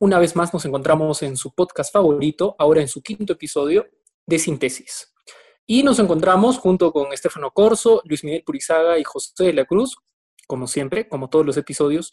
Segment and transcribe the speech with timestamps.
[0.00, 3.84] Una vez más nos encontramos en su podcast favorito, ahora en su quinto episodio
[4.26, 5.12] de Síntesis.
[5.66, 9.96] Y nos encontramos junto con Estefano Corso, Luis Miguel Purizaga y José de la Cruz,
[10.46, 12.12] como siempre, como todos los episodios,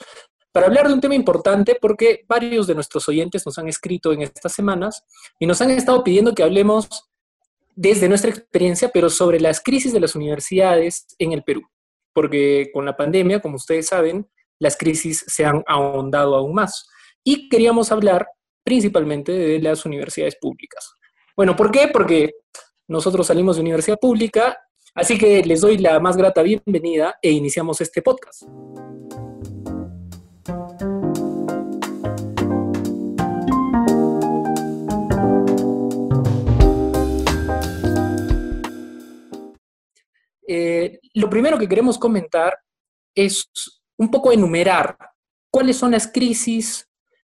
[0.51, 4.23] para hablar de un tema importante porque varios de nuestros oyentes nos han escrito en
[4.23, 5.03] estas semanas
[5.37, 6.89] y nos han estado pidiendo que hablemos
[7.75, 11.61] desde nuestra experiencia, pero sobre las crisis de las universidades en el Perú.
[12.13, 16.87] Porque con la pandemia, como ustedes saben, las crisis se han ahondado aún más
[17.27, 18.27] y queríamos hablar
[18.63, 20.93] principalmente de las universidades públicas.
[21.35, 21.89] Bueno, ¿por qué?
[21.91, 22.35] Porque
[22.87, 24.57] nosotros salimos de universidad pública,
[24.93, 28.43] así que les doy la más grata bienvenida e iniciamos este podcast.
[40.47, 42.55] Eh, lo primero que queremos comentar
[43.15, 43.49] es
[43.97, 44.95] un poco enumerar
[45.49, 46.84] cuáles son las crisis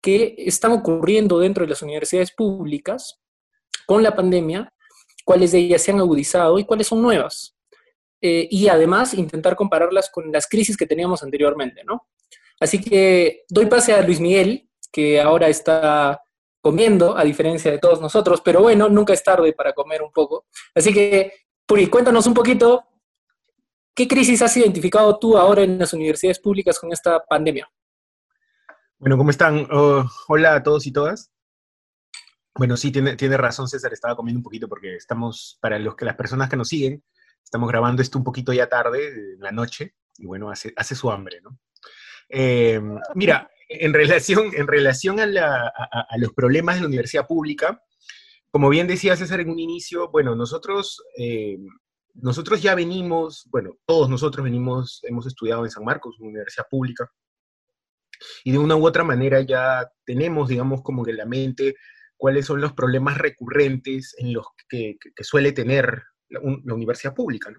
[0.02, 3.20] que están ocurriendo dentro de las universidades públicas
[3.86, 4.74] con la pandemia,
[5.24, 7.56] cuáles de ellas se han agudizado y cuáles son nuevas.
[8.22, 12.08] Eh, y además intentar compararlas con las crisis que teníamos anteriormente, ¿no?
[12.60, 16.22] Así que doy pase a Luis Miguel, que ahora está
[16.62, 20.46] comiendo, a diferencia de todos nosotros, pero bueno, nunca es tarde para comer un poco.
[20.76, 21.34] Así que,
[21.66, 22.86] Puri, cuéntanos un poquito,
[23.96, 27.68] ¿qué crisis has identificado tú ahora en las universidades públicas con esta pandemia?
[29.02, 29.68] Bueno, ¿cómo están?
[29.72, 31.32] Oh, hola a todos y todas.
[32.54, 36.06] Bueno, sí, tiene, tiene razón César, estaba comiendo un poquito porque estamos, para los que
[36.06, 37.04] las personas que nos siguen,
[37.44, 41.10] estamos grabando esto un poquito ya tarde, en la noche, y bueno, hace, hace su
[41.10, 41.58] hambre, ¿no?
[42.30, 42.80] Eh,
[43.16, 45.72] mira, en relación, en relación a,
[46.18, 47.82] los problemas de la universidad pública,
[48.52, 51.58] como bien decía César en un inicio, bueno, nosotros, eh,
[52.14, 57.12] nosotros ya venimos, bueno, todos nosotros venimos, hemos estudiado en San Marcos, una universidad pública,
[58.44, 61.76] y de una u otra manera ya tenemos, digamos, como que en la mente
[62.18, 66.40] cuáles son los problemas recurrentes en los que, suele tener la,
[66.74, 67.52] universidad pública.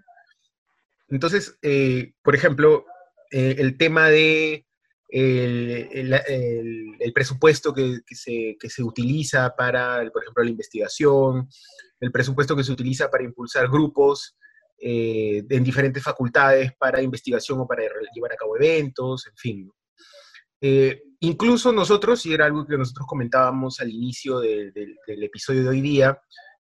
[1.09, 2.87] Entonces, eh, por ejemplo,
[3.31, 4.67] eh, el tema de
[5.09, 11.49] el, presupuesto que, se, se, utiliza para, por ejemplo, la investigación,
[12.01, 14.37] el presupuesto que se utiliza para impulsar grupos
[14.85, 19.73] eh, en diferentes facultades para investigación o para llevar a cabo eventos, en fin.
[20.65, 24.73] Eh, incluso nosotros, y era algo que nosotros comentábamos al inicio del
[25.07, 26.19] episodio de hoy día,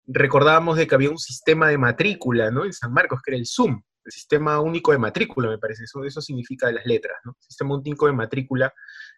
[0.07, 2.65] recordábamos de que había un sistema de matrícula, ¿no?
[2.65, 6.03] En San Marcos, que era el SUM, el Sistema Único de Matrícula, me parece, eso,
[6.03, 7.37] eso significa las letras, ¿no?
[7.39, 8.73] Sistema Único de Matrícula,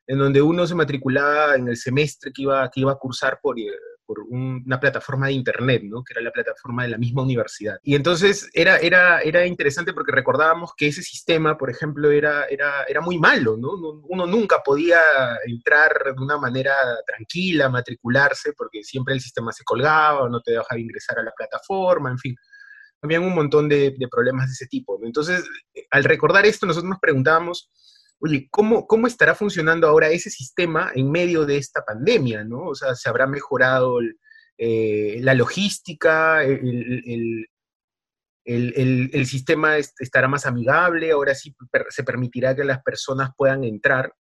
[0.06, 3.56] en donde uno se matriculaba en el semestre que iba, que iba a cursar por,
[4.12, 6.04] por una plataforma de internet, ¿no?
[6.04, 7.78] que era la plataforma de la misma universidad.
[7.82, 12.84] Y entonces era, era, era interesante porque recordábamos que ese sistema, por ejemplo, era, era,
[12.84, 13.70] era muy malo, ¿no?
[14.04, 15.00] Uno nunca podía
[15.46, 16.74] entrar de una manera
[17.06, 22.10] tranquila, matricularse, porque siempre el sistema se colgaba no te dejaba ingresar a la plataforma,
[22.10, 22.36] en fin.
[23.00, 24.98] Habían un montón de, de problemas de ese tipo.
[25.02, 25.44] Entonces,
[25.90, 27.70] al recordar esto, nosotros nos preguntábamos,
[28.50, 32.44] ¿cómo, ¿cómo estará funcionando ahora ese sistema en medio de esta pandemia?
[32.44, 32.68] ¿no?
[32.68, 33.98] O sea, ¿se habrá mejorado
[34.58, 36.44] eh, la logística?
[36.44, 37.46] El,
[39.26, 41.10] sistema estará más amigable?
[41.10, 41.54] Ahora sí
[41.88, 44.12] se permitirá que las personas puedan entrar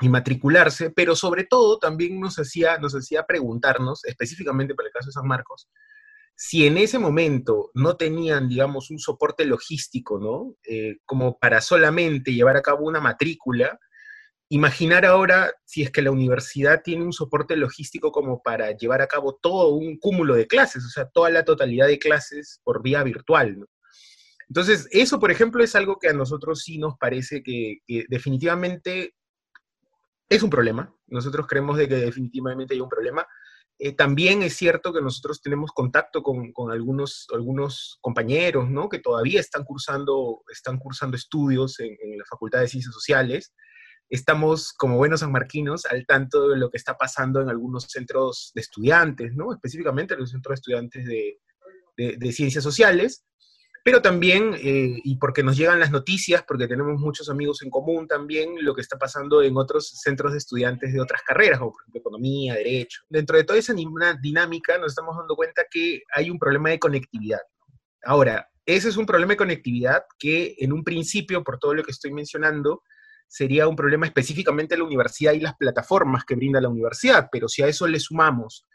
[0.00, 5.06] y matricularse, pero sobre todo también nos hacía, nos hacía preguntarnos, específicamente para el caso
[5.06, 5.68] de San Marcos,
[6.36, 10.54] si en ese momento no tenían, digamos, un soporte logístico, ¿no?
[10.68, 13.80] Eh, como para solamente llevar a cabo una matrícula,
[14.50, 19.06] imaginar ahora si es que la universidad tiene un soporte logístico como para llevar a
[19.06, 23.02] cabo todo un cúmulo de clases, o sea, toda la totalidad de clases por vía
[23.02, 23.66] virtual, ¿no?
[24.48, 29.14] Entonces, eso, por ejemplo, es algo que a nosotros sí nos parece que, que definitivamente
[30.28, 30.94] es un problema.
[31.06, 33.26] Nosotros creemos de que definitivamente hay un problema.
[33.78, 38.88] Eh, también es cierto que nosotros tenemos contacto con, algunos, algunos compañeros, ¿no?
[38.88, 43.52] Que todavía están cursando, están cursando estudios en, la Facultad de Ciencias Sociales.
[44.08, 48.62] Estamos, como buenos sanmarquinos, al tanto de lo que está pasando en algunos centros de
[48.62, 49.52] estudiantes, ¿no?
[49.52, 51.38] Específicamente en los centros de estudiantes de,
[52.16, 53.24] de, Ciencias Sociales.
[53.86, 58.08] Pero también, eh, y porque nos llegan las noticias, porque tenemos muchos amigos en común
[58.08, 61.82] también, lo que está pasando en otros centros de estudiantes de otras carreras, como por
[61.82, 63.02] ejemplo economía, derecho.
[63.08, 63.74] Dentro de toda esa
[64.20, 67.38] dinámica nos estamos dando cuenta que hay un problema de conectividad.
[68.02, 71.92] Ahora, ese es un problema de conectividad que en un principio, por todo lo que
[71.92, 72.82] estoy mencionando,
[73.28, 77.46] sería un problema específicamente de la universidad y las plataformas que brinda la universidad, pero
[77.46, 78.66] si a eso le sumamos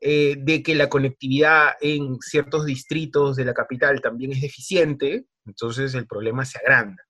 [0.00, 5.94] eh, de que la conectividad en ciertos distritos de la capital también es deficiente, entonces
[5.94, 7.02] el problema se agranda.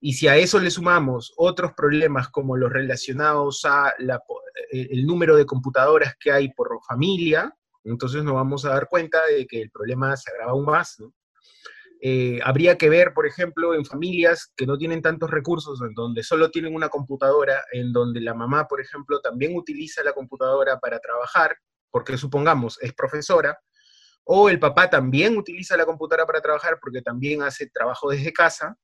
[0.00, 5.36] Y si a eso le sumamos otros problemas como los relacionados a eh, el número
[5.36, 7.54] de computadoras que hay por familia,
[7.84, 10.96] entonces nos vamos a dar cuenta de que el problema se agrava aún más.
[12.02, 16.22] Eh, habría que ver, por ejemplo, en familias que no tienen tantos recursos, en donde
[16.22, 20.98] solo tienen una computadora, en donde la mamá, por ejemplo, también utiliza la computadora para
[20.98, 21.56] trabajar,
[21.90, 23.58] porque supongamos es profesora,
[24.24, 28.76] o el papá también utiliza la computadora para trabajar porque también hace trabajo desde casa,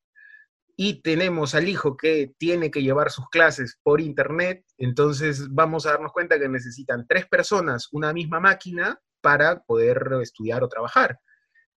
[0.79, 5.93] y tenemos al hijo que tiene que llevar sus clases por internet, entonces vamos a
[5.93, 11.19] darnos cuenta que necesitan tres personas, una misma máquina, para poder estudiar o trabajar.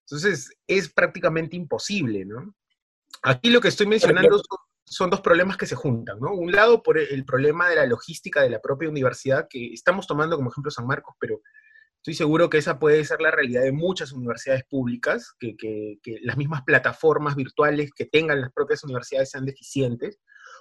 [0.05, 2.53] Entonces, es prácticamente imposible, ¿no?
[3.23, 4.57] Aquí lo que estoy mencionando son,
[4.89, 6.33] son, dos problemas que se juntan, ¿no?
[6.33, 10.35] Un lado por el problema de la logística de la propia universidad, que estamos tomando
[10.35, 11.41] como ejemplo San Marcos, pero
[11.99, 16.63] Estoy seguro que esa puede ser la realidad de muchas universidades públicas, que, las mismas
[16.63, 20.17] plataformas virtuales que tengan las propias universidades sean deficientes,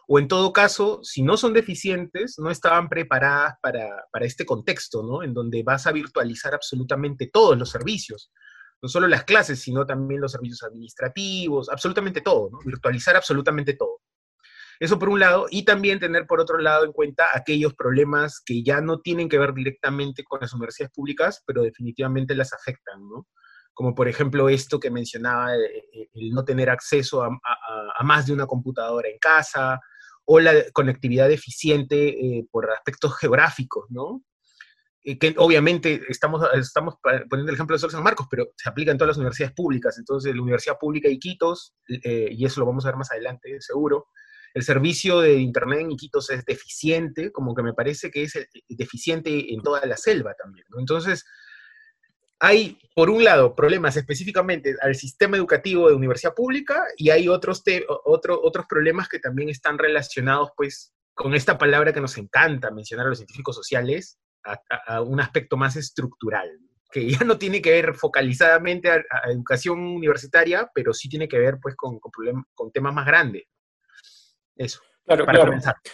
[0.09, 3.87] o en todo caso, si no son deficientes, no estaban preparadas para,
[4.23, 5.23] este contexto, ¿no?
[5.23, 8.33] En donde vas a virtualizar absolutamente todos los servicios,
[8.83, 12.59] no solo las clases, sino también los servicios administrativos, absolutamente todo, ¿no?
[12.65, 14.01] Virtualizar absolutamente todo.
[14.81, 18.63] Eso por un lado, y también tener por otro lado en cuenta aquellos problemas que
[18.63, 23.27] ya no tienen que ver directamente con las universidades públicas, pero definitivamente las afectan, ¿no?
[23.75, 27.31] Como por ejemplo esto que mencionaba, eh, eh, el no tener acceso a,
[28.05, 29.81] más de una computadora en casa,
[30.25, 34.23] o la conectividad eficiente eh, por aspectos geográficos, ¿no?
[35.03, 38.99] que obviamente estamos, estamos poniendo el ejemplo de Sol San Marcos, pero se aplica en
[38.99, 39.97] todas las universidades públicas.
[39.97, 44.09] Entonces, la Universidad Pública de Iquitos, y eso lo vamos a ver más adelante, seguro,
[44.59, 48.49] el servicio de Internet en Iquitos es deficiente, como que me parece que es eh,
[48.69, 50.67] deficiente en toda la selva también.
[50.77, 51.25] Entonces,
[52.41, 57.63] hay, por un lado, problemas específicamente al sistema educativo de universidad pública y hay otros,
[58.05, 63.11] otros problemas que también están relacionados, pues, con esta palabra que nos encanta mencionar a
[63.11, 64.19] los científicos sociales,
[64.89, 66.51] a, un aspecto más estructural,
[66.91, 71.59] que ya no tiene que ver focalizadamente a, educación universitaria, pero sí tiene que ver,
[71.63, 73.45] pues, con, con temas más grandes.
[74.59, 74.81] Eso.
[75.07, 75.53] Claro, claro.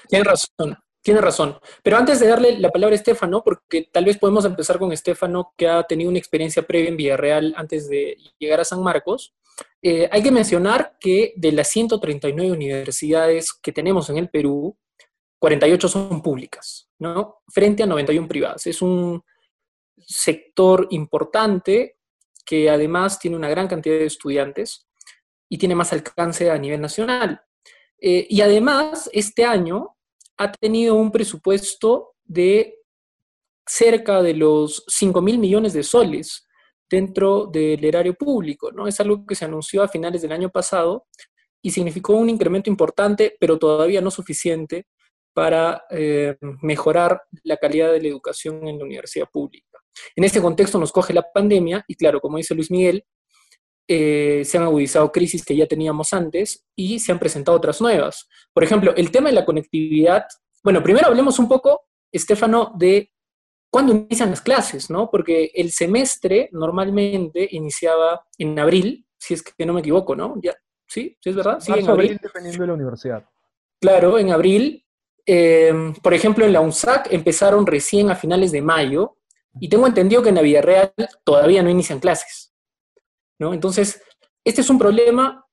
[0.08, 0.76] Tiene razón.
[1.00, 1.58] Tiene razón.
[1.82, 5.52] Pero antes de darle la palabra a Estefano, porque tal vez podemos empezar con Estefano,
[5.56, 9.34] que ha tenido una experiencia previa en Villarreal antes de llegar a San Marcos,
[9.82, 14.76] eh, hay que mencionar que de las 139 universidades que tenemos en el Perú,
[15.38, 17.42] 48 son públicas, ¿no?
[17.48, 18.66] Frente a 91 privadas.
[18.66, 19.22] Es un
[19.98, 21.98] sector importante
[22.46, 24.86] que además tiene una gran cantidad de estudiantes
[25.50, 27.42] y tiene más alcance a nivel nacional.
[28.00, 29.96] Eh, y además, este año
[30.36, 32.78] ha tenido un presupuesto de
[33.66, 36.46] cerca de los 5 mil millones de soles
[36.90, 38.86] dentro del erario público, ¿no?
[38.86, 41.06] Es algo que se anunció a finales del año pasado
[41.62, 44.86] y significó un incremento importante, pero todavía no suficiente
[45.32, 49.78] para eh, mejorar la calidad de la educación en la universidad pública.
[50.14, 53.04] En este contexto nos coge la pandemia y claro, como dice Luis Miguel,
[53.86, 58.28] eh, se han agudizado crisis que ya teníamos antes y se han presentado otras nuevas.
[58.52, 60.24] Por ejemplo, el tema de la conectividad.
[60.62, 63.12] Bueno, primero hablemos un poco, Estefano, de
[63.70, 65.10] cuándo inician las clases, ¿no?
[65.10, 70.34] Porque el semestre normalmente iniciaba en abril, si es que no me equivoco, ¿no?
[70.42, 70.54] Ya,
[70.86, 71.16] ¿Sí?
[71.20, 71.58] ¿Sí es verdad?
[71.60, 72.18] Sí, en abril.
[72.22, 73.24] dependiendo de la universidad.
[73.80, 74.86] Claro, en abril.
[75.26, 79.16] Em, por ejemplo, en la UNSAC empezaron recién a finales de mayo
[79.58, 80.92] y tengo entendido que en la Villarreal
[81.24, 82.53] todavía no inician clases.
[83.38, 84.02] Entonces,
[84.44, 85.44] este es un problema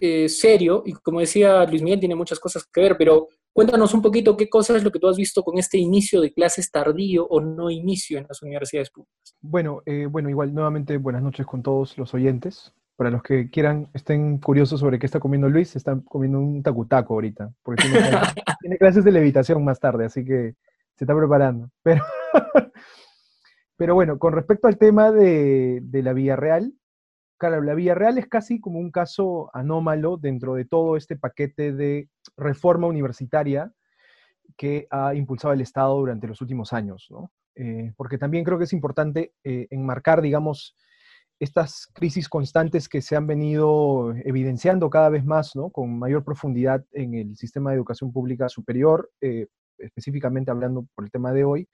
[0.00, 4.02] eh, serio y como decía Luis Miguel, tiene muchas cosas que ver, pero cuéntanos un
[4.02, 7.26] poquito qué cosas es lo que tú has visto con este inicio de clases tardío
[7.26, 9.34] o no inicio en las universidades públicas.
[9.40, 12.72] Bueno, eh, bueno, igual nuevamente buenas noches con todos los oyentes.
[12.96, 17.14] Para los que quieran, estén curiosos sobre qué está comiendo Luis, está comiendo un tacutaco
[17.14, 17.84] ahorita, porque
[18.62, 20.54] tiene, clases de levitación más tarde, así que
[20.94, 21.68] se está preparando.
[21.82, 22.02] Pero,
[23.76, 26.72] pero bueno, con respecto al tema de, de la Vía Real,
[27.38, 32.08] Claro, la Villarreal es casi como un caso anómalo dentro de todo este paquete de
[32.36, 33.72] reforma universitaria
[34.56, 37.30] que ha impulsado el Estado durante los últimos años, ¿no?
[37.56, 40.76] Eh, porque también creo que es importante eh, enmarcar, digamos,
[41.38, 45.70] estas crisis constantes que se han venido evidenciando cada vez más, ¿no?
[45.70, 49.46] con mayor profundidad en el sistema de educación pública superior, eh,
[49.78, 51.68] específicamente hablando por el tema de hoy,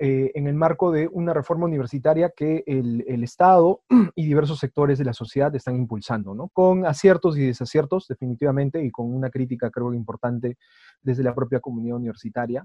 [0.00, 3.82] eh, en el marco de una reforma universitaria que el, el, Estado
[4.14, 6.48] y diversos sectores de la sociedad están impulsando, ¿no?
[6.50, 10.56] con aciertos y desaciertos definitivamente y con una crítica creo importante
[11.02, 12.64] desde la propia comunidad universitaria,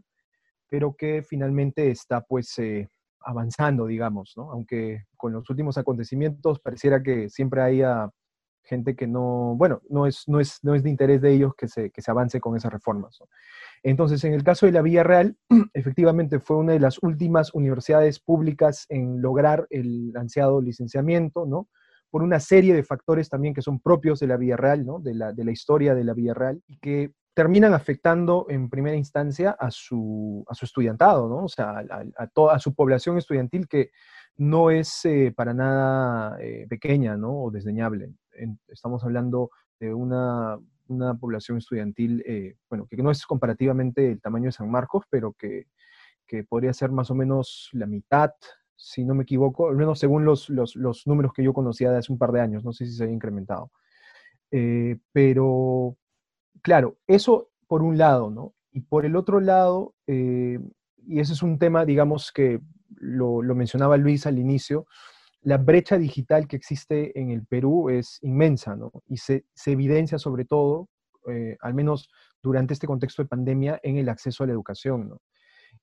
[0.70, 2.88] pero que finalmente está pues eh,
[3.22, 4.52] avanzando, digamos, ¿no?
[4.52, 8.12] aunque con los últimos acontecimientos pareciera que siempre haya
[8.64, 11.68] gente que no, bueno, no es, no es, no es de interés de ellos que
[11.68, 13.20] se, que se avance con esas reformas.
[13.84, 15.36] Entonces, en el caso de la Villa Real,
[15.74, 21.68] efectivamente fue una de las últimas universidades públicas en lograr el ansiado licenciamiento, ¿no?
[22.10, 25.00] Por una serie de factores también que son propios de la Villa Real, ¿no?
[25.00, 28.96] De la, de la historia de la Villa Real, y que terminan afectando en primera
[28.96, 31.46] instancia a su, a su estudiantado, ¿no?
[31.46, 33.90] O sea, a, a toda su población estudiantil que
[34.38, 37.44] no es eh, para nada eh, pequeña, ¿no?
[37.44, 38.14] O desdeñable.
[38.36, 39.50] En, estamos hablando
[39.80, 44.70] de una una población estudiantil, eh, bueno, que no es comparativamente el tamaño de San
[44.70, 45.68] Marcos, pero que,
[46.28, 48.32] que, podría ser más o menos la mitad,
[48.76, 51.98] si no me equivoco, al menos según los, los, los números que yo conocía de
[51.98, 53.72] hace un par de años, no sé si se había incrementado.
[54.52, 55.98] Eh, pero,
[56.62, 58.54] claro, eso por un lado, ¿no?
[58.72, 60.60] Y por el otro lado, eh,
[61.06, 62.60] y ese es un tema, digamos, que
[62.96, 64.86] lo, lo mencionaba Luis al inicio,
[65.44, 68.92] la brecha digital que existe en el Perú es inmensa, ¿no?
[69.08, 70.90] Y se, evidencia sobre todo,
[71.28, 72.10] eh, al menos
[72.42, 75.22] durante este contexto de pandemia, en el acceso a la educación, ¿no?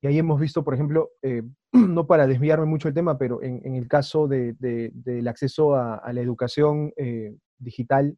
[0.01, 3.75] Y ahí hemos visto, por ejemplo, eh, no para desviarme mucho del tema, pero en,
[3.75, 8.17] el caso de, de, del acceso a, a la educación eh, digital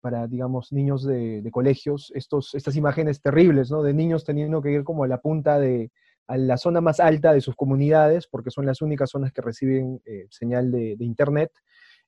[0.00, 3.82] para, digamos, niños de, de, colegios, estos, estas imágenes terribles, ¿no?
[3.82, 5.90] De niños teniendo que ir como a la punta de,
[6.28, 10.00] a la zona más alta de sus comunidades, porque son las únicas zonas que reciben
[10.04, 11.50] eh, señal de, de Internet.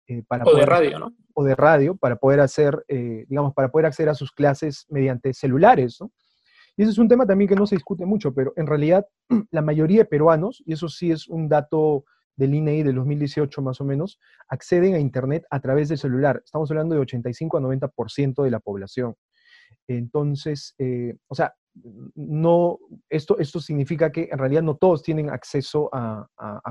[0.06, 1.14] Eh, para o poder, de radio, ¿no?
[1.34, 5.32] O de radio, para poder hacer, eh, digamos, para poder acceder a sus clases mediante
[5.32, 6.12] celulares, ¿no?
[6.76, 9.06] Y ese es un tema también que no se discute mucho, pero en realidad
[9.50, 12.04] la mayoría de peruanos, y eso sí es un dato
[12.36, 16.40] del INEI del 2018 más o menos, acceden a Internet a través del celular.
[16.44, 19.14] Estamos hablando de 85 a 90% de la población.
[19.86, 21.54] Entonces, eh, o sea,
[22.14, 26.26] no, esto, esto significa que en realidad no todos tienen acceso a,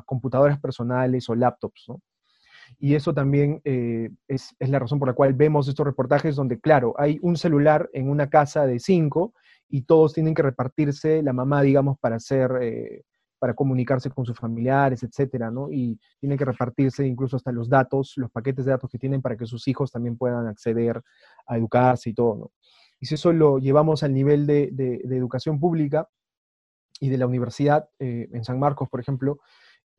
[0.05, 2.01] computadoras personales o laptops, ¿no?
[2.77, 6.59] Y eso también eh, es, es, la razón por la cual vemos estos reportajes donde,
[6.59, 9.33] claro, hay un celular en una casa de cinco
[9.69, 13.03] y todos tienen que repartirse la mamá, digamos, para hacer, eh,
[13.39, 15.71] para comunicarse con sus familiares, etcétera, ¿no?
[15.71, 19.37] Y tienen que repartirse incluso hasta los datos, los paquetes de datos que tienen para
[19.37, 21.01] que sus hijos también puedan acceder
[21.47, 22.51] a educarse y todo, ¿no?
[22.99, 26.09] Y si eso lo llevamos al nivel de, educación pública
[26.99, 29.39] y de la universidad, eh, en San Marcos, por ejemplo,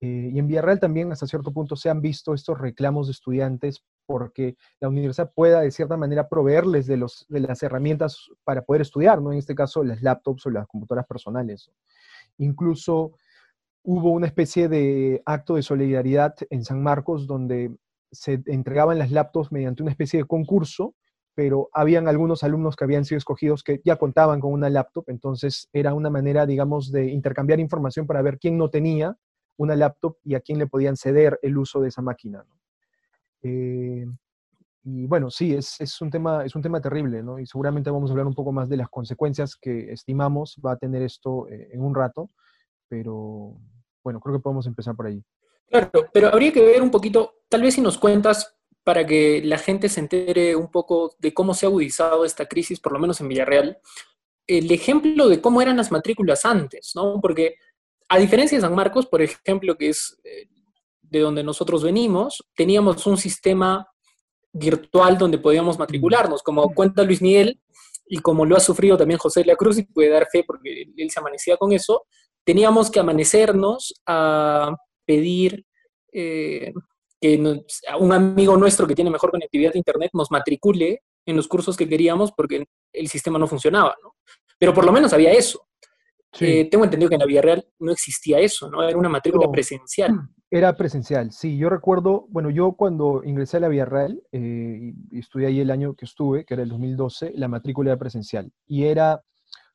[0.02, 3.84] eh, y en Villarreal también hasta cierto punto se han visto estos reclamos de estudiantes
[4.06, 8.82] porque la universidad pueda de cierta manera proveerles de, los, de las herramientas para poder
[8.82, 9.30] estudiar, ¿no?
[9.30, 11.70] En este caso las laptops o las computadoras personales.
[12.38, 13.12] Incluso
[13.82, 17.76] hubo una especie de acto de solidaridad en San Marcos donde
[18.10, 20.94] se entregaban las laptops mediante una especie de concurso
[21.34, 25.68] pero habían algunos alumnos que habían sido escogidos que ya contaban con una laptop, entonces
[25.72, 29.16] era una manera, digamos, de intercambiar información para ver quién no tenía
[29.56, 32.44] una laptop y a quién le podían ceder el uso de esa máquina.
[33.42, 34.06] Eh,
[34.82, 37.38] y bueno, sí, es, es, un tema, es un tema terrible, ¿no?
[37.38, 40.76] Y seguramente vamos a hablar un poco más de las consecuencias que estimamos va a
[40.76, 42.30] tener esto eh, en un rato,
[42.88, 43.56] pero
[44.02, 45.22] bueno, creo que podemos empezar por ahí.
[45.68, 49.58] Claro, pero habría que ver un poquito, tal vez si nos cuentas para que la
[49.58, 53.20] gente se entere un poco de cómo se ha agudizado esta crisis, por lo menos
[53.20, 53.78] en Villarreal,
[54.46, 57.20] el ejemplo de cómo eran las matrículas antes, ¿no?
[57.20, 57.56] Porque
[58.08, 60.48] a diferencia de San Marcos, por ejemplo, que es eh,
[61.02, 63.86] de donde nosotros venimos, teníamos un sistema
[64.52, 67.60] virtual donde podíamos matricularnos, como cuenta Luis Miguel
[68.06, 71.10] y como lo ha sufrido también José La Cruz y puede dar fe porque él
[71.10, 72.06] se amanecía con eso,
[72.44, 74.74] teníamos que amanecernos a
[75.06, 75.64] pedir
[76.12, 76.72] eh,
[77.20, 81.46] que nos, un amigo nuestro que tiene mejor conectividad de Internet nos matricule en los
[81.46, 84.14] cursos que queríamos porque el sistema no funcionaba, ¿no?
[84.58, 85.66] Pero por lo menos había eso.
[86.32, 86.46] Sí.
[86.46, 88.82] Eh, tengo entendido que en la vida real no existía eso, ¿no?
[88.82, 90.12] Era una matrícula no, presencial.
[90.50, 91.56] Era presencial, sí.
[91.56, 95.70] Yo recuerdo, bueno, yo cuando ingresé a la Vía Real eh, y estudié ahí el
[95.70, 98.50] año que estuve, que era el 2012, la matrícula era presencial.
[98.66, 99.22] Y era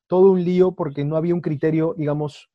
[0.06, 2.50] todo un lío porque no había un criterio, digamos,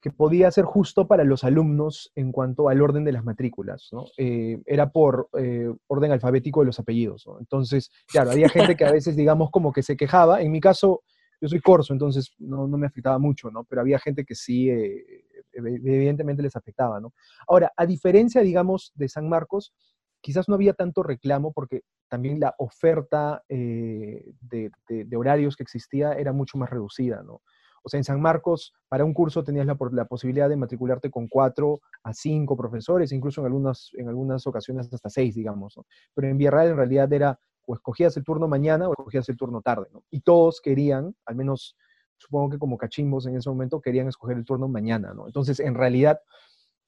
[0.00, 4.06] que podía ser justo para los alumnos en cuanto al orden de las matrículas, ¿no?
[4.16, 7.38] Eh, era por eh, orden alfabético de los apellidos, ¿no?
[7.38, 10.40] Entonces, claro, había gente que a veces, digamos, como que se quejaba.
[10.40, 11.02] En mi caso,
[11.40, 13.64] yo soy corso, entonces no, no me afectaba mucho, ¿no?
[13.64, 15.04] Pero había gente que sí, eh,
[15.52, 17.12] evidentemente les afectaba, ¿no?
[17.46, 19.72] Ahora, a diferencia, digamos, de San Marcos,
[20.20, 26.32] quizás no había tanto reclamo porque también la oferta eh, de, horarios que existía era
[26.32, 27.42] mucho más reducida, ¿no?
[27.82, 31.28] O sea, en San Marcos, para un curso tenías la, la, posibilidad de matricularte con
[31.28, 35.76] cuatro a cinco profesores, incluso en algunas, en algunas ocasiones hasta seis, digamos.
[35.76, 35.86] ¿no?
[36.14, 39.62] Pero en Villarreal en realidad era o escogías el turno mañana o escogías el turno
[39.62, 40.02] tarde, ¿no?
[40.10, 41.76] Y todos querían, al menos
[42.20, 45.26] supongo que como cachimbos en ese momento, querían escoger el turno mañana, ¿no?
[45.26, 46.20] Entonces, en realidad,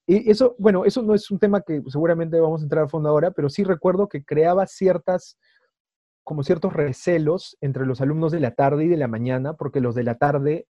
[0.06, 3.08] y eso, bueno, eso no es un tema que seguramente vamos a entrar a fondo
[3.08, 5.38] ahora, pero sí recuerdo que creaba ciertas,
[6.24, 9.94] como ciertos recelos entre los alumnos de la tarde y de la mañana, porque los
[9.94, 10.66] de la tarde,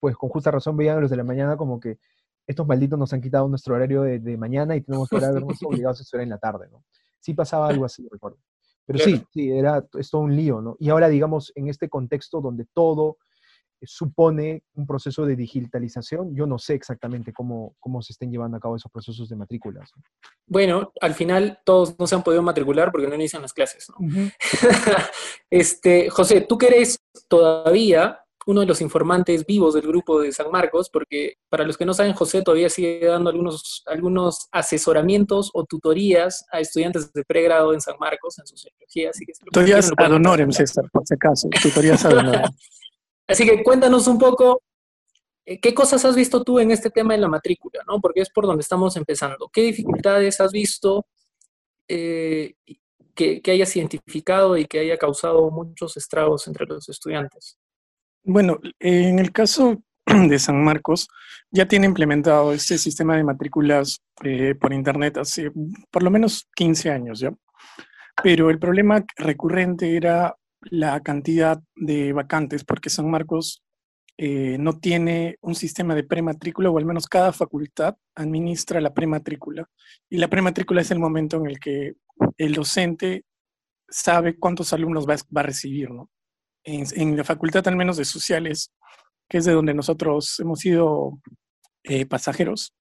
[0.00, 1.98] pues con justa razón veían a los de la mañana como que
[2.46, 6.00] estos malditos nos han quitado nuestro horario de, mañana y tenemos que ahora vernos obligados
[6.00, 6.84] a estudiar en la tarde, ¿no?
[7.20, 8.38] Sí pasaba algo así, recuerdo.
[8.86, 10.76] Pero sí, sí, era, es todo un lío, ¿no?
[10.78, 13.18] Y ahora, digamos, en este contexto donde todo
[13.82, 18.60] supone un proceso de digitalización, yo no sé exactamente cómo, cómo se estén llevando a
[18.60, 19.92] cabo esos procesos de matrículas.
[20.46, 24.30] Bueno, al final todos no se han podido matricular porque no inician las clases, ¿no?
[25.50, 30.50] este, José, tú que eres todavía uno de los informantes vivos del grupo de San
[30.50, 35.66] Marcos, porque para los que no saben, José todavía sigue dando algunos, algunos asesoramientos o
[35.66, 39.10] tutorías a estudiantes de pregrado en San Marcos, en sociología.
[39.10, 42.50] Así que tutorías ad honorem, César, por si acaso, tutorías ad honorem.
[43.28, 44.62] así que cuéntanos un poco,
[45.44, 47.84] eh, ¿qué cosas has visto tú en este tema de la matrícula?
[47.86, 48.00] ¿no?
[48.00, 49.50] Porque es por donde estamos empezando.
[49.52, 51.04] ¿Qué dificultades has visto
[51.86, 52.54] eh,
[53.14, 57.58] que, que hayas identificado y que haya causado muchos estragos entre los estudiantes?
[58.24, 61.08] Bueno, en el caso de San Marcos,
[61.50, 65.50] ya tiene implementado este sistema de matrículas eh, por Internet hace
[65.90, 67.32] por lo menos 15 años ya.
[68.22, 73.62] Pero el problema recurrente era la cantidad de vacantes, porque San Marcos
[74.16, 79.68] eh, no tiene un sistema de prematrícula, o al menos cada facultad administra la prematrícula.
[80.10, 81.94] Y la prematrícula es el momento en el que
[82.36, 83.24] el docente
[83.88, 86.10] sabe cuántos alumnos va, va a recibir, ¿no?
[86.68, 88.72] En, la facultad al menos de sociales,
[89.28, 91.20] que es de donde nosotros hemos sido
[91.84, 92.74] eh, pasajeros,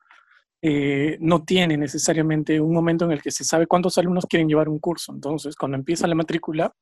[0.61, 4.69] eh, no tiene necesariamente un momento en el que se sabe cuántos alumnos quieren llevar
[4.69, 5.13] un curso.
[5.13, 6.73] Entonces, cuando empieza la matrícula,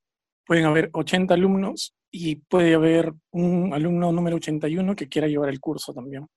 [0.45, 5.59] pueden haber 80 alumnos y puede haber un alumno número 81 que quiera llevar el
[5.59, 6.27] curso también.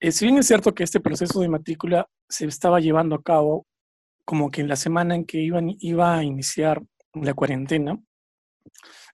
[0.00, 3.66] Eh, si bien es cierto que este proceso de matrícula se estaba llevando a cabo
[4.24, 6.82] como que en la semana en que iban, iba a iniciar
[7.14, 7.98] la cuarentena,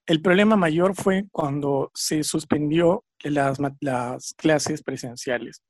[0.05, 5.61] el problema mayor fue cuando se suspendió las, las clases presenciales.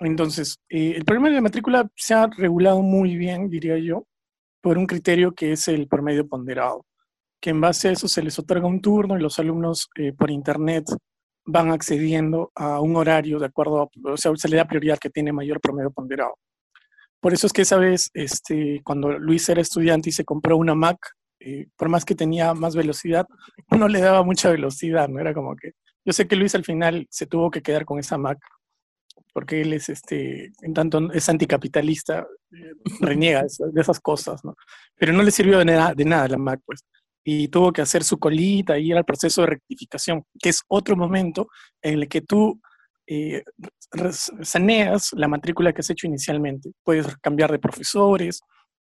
[0.00, 4.06] Entonces, eh, el problema de la matrícula se ha regulado muy bien, diría yo,
[4.60, 6.84] por un criterio que es el promedio ponderado,
[7.40, 10.30] que en base a eso se les otorga un turno y los alumnos eh, por
[10.30, 10.84] internet
[11.44, 15.10] van accediendo a un horario de acuerdo, a, o sea, se le da prioridad que
[15.10, 16.34] tiene mayor promedio ponderado.
[17.20, 20.74] Por eso es que esa vez, este, cuando Luis era estudiante y se compró una
[20.74, 20.98] Mac,
[21.40, 23.26] eh, por más que tenía más velocidad,
[23.70, 25.20] no le daba mucha velocidad, ¿no?
[25.20, 25.72] Era como que,
[26.04, 28.38] yo sé que Luis al final se tuvo que quedar con esa Mac,
[29.32, 34.54] porque él es, este, en tanto es anticapitalista, eh, reniega de esas cosas, ¿no?
[34.96, 36.84] Pero no le sirvió de nada, de nada la Mac, pues.
[37.24, 40.96] Y tuvo que hacer su colita y ir al proceso de rectificación, que es otro
[40.96, 41.48] momento
[41.82, 42.58] en el que tú
[43.06, 43.42] eh,
[44.42, 46.70] saneas la matrícula que has hecho inicialmente.
[46.82, 48.40] Puedes cambiar de profesores,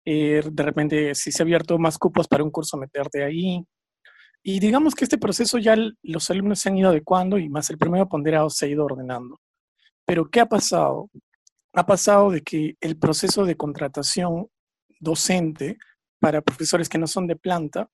[0.06, 3.64] eh, de repente si se ha abierto más cupos para un curso, meterte ahí.
[4.44, 7.78] Y digamos que este proceso ya los alumnos se han ido adecuando y más el
[7.78, 9.40] primero ponderado se ha ido ordenando.
[10.06, 11.10] Pero ¿qué ha pasado?
[11.74, 14.48] Ha pasado de que el proceso de contratación
[15.00, 15.78] docente
[16.20, 17.90] para profesores que no son de planta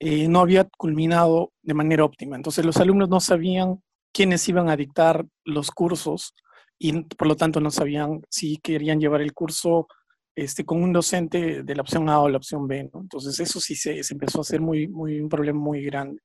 [0.00, 2.36] eh, no había culminado de manera óptima.
[2.36, 3.80] Entonces los alumnos no sabían
[4.12, 6.34] quiénes iban a dictar los cursos
[6.78, 9.86] y por lo tanto no sabían si querían llevar el curso
[10.34, 13.00] este, con un docente de la opción A o la opción B, ¿no?
[13.00, 16.20] Entonces eso sí se, empezó a hacer muy, un problema muy grande.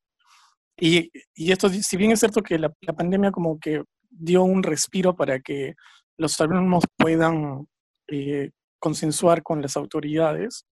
[0.78, 5.40] Y, esto, si bien es cierto que la, pandemia como que dio un respiro para
[5.40, 5.74] que
[6.16, 7.66] los alumnos puedan
[8.08, 10.64] eh, consensuar con las autoridades,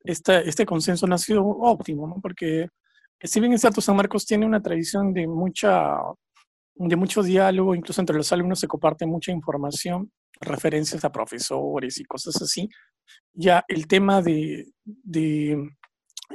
[0.00, 2.20] esta, este consenso no ha sido óptimo.
[2.20, 2.68] Porque
[3.22, 5.96] si bien es cierto, San Marcos tiene una tradición de mucha
[6.76, 12.04] de mucho diálogo, incluso entre los alumnos se comparte mucha información, referencias a profesores y
[12.04, 12.68] cosas así.
[13.32, 14.72] Ya el tema de,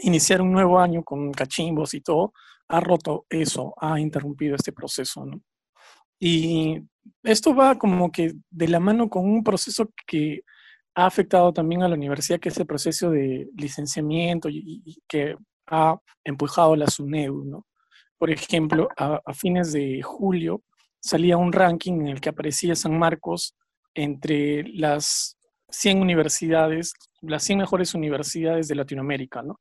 [0.01, 2.33] iniciar un nuevo año con cachimbos y todo
[2.67, 5.25] ha roto eso, ha interrumpido este proceso.
[5.25, 5.41] ¿no?
[6.19, 6.81] Y
[7.23, 10.43] esto va como que de la mano con un proceso que
[10.95, 15.35] ha afectado también a la universidad, que es el proceso de licenciamiento y, que
[15.67, 17.43] ha empujado la SUNEU.
[17.45, 17.65] ¿no?
[18.17, 20.61] Por ejemplo, a, a, fines de julio
[20.99, 23.55] salía un ranking en el que aparecía San Marcos
[23.99, 25.37] entre las
[25.69, 29.59] 100 universidades, las 100 mejores universidades de Latinoamérica, ¿no?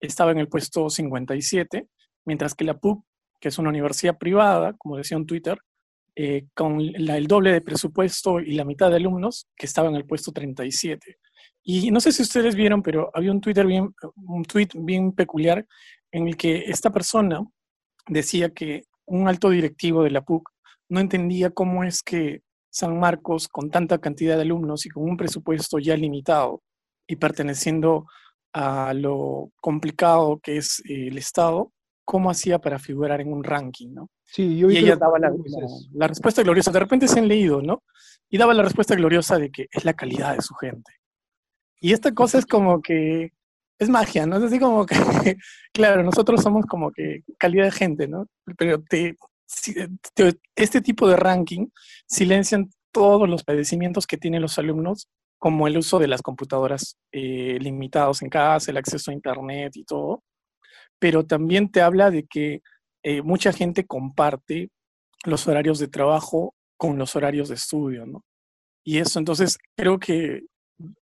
[0.00, 1.86] Estaba en el puesto 57,
[2.24, 3.04] mientras que la PUC,
[3.40, 5.58] que es una universidad privada, como decía en Twitter,
[6.16, 10.06] eh, con el doble de presupuesto y la mitad de alumnos, que estaba en el
[10.06, 11.16] puesto 37.
[11.62, 15.64] Y no sé si ustedes vieron, pero había un, Twitter bien, un tweet bien peculiar
[16.10, 17.40] en el que esta persona
[18.08, 20.50] decía que un alto directivo de la PUC
[20.88, 25.16] no entendía cómo es que San Marcos, con tanta cantidad de alumnos y con un
[25.16, 26.62] presupuesto ya limitado
[27.06, 28.06] y perteneciendo
[28.52, 31.72] a lo complicado que es el Estado,
[32.04, 34.08] cómo hacía para figurar en un ranking, ¿no?
[34.24, 35.30] Sí, yo y ella daba la,
[35.92, 37.82] la, respuesta gloriosa, de repente se han leído, ¿no?
[38.28, 40.92] Y daba la respuesta gloriosa de que es la calidad de su gente.
[41.80, 43.32] Y esta cosa es como que
[43.78, 44.36] es magia, ¿no?
[44.36, 44.94] Es así como que,
[45.72, 48.26] claro, nosotros somos como que calidad de gente, ¿no?
[48.56, 49.16] Pero te,
[50.56, 51.68] este tipo de ranking
[52.06, 55.08] silencian todos los padecimientos que tienen los alumnos,
[55.38, 59.84] como el uso de las computadoras eh, limitados en casa, el acceso a Internet y
[59.84, 60.22] todo,
[60.98, 62.62] pero también te habla de que
[63.02, 64.70] eh, mucha gente comparte
[65.24, 68.24] los horarios de trabajo con los horarios de estudio, ¿no?
[68.84, 70.44] Y eso, entonces, creo que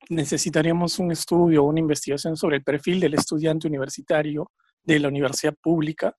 [0.10, 4.52] necesitaríamos un estudio, una investigación sobre el perfil del estudiante universitario
[4.84, 6.16] de la universidad pública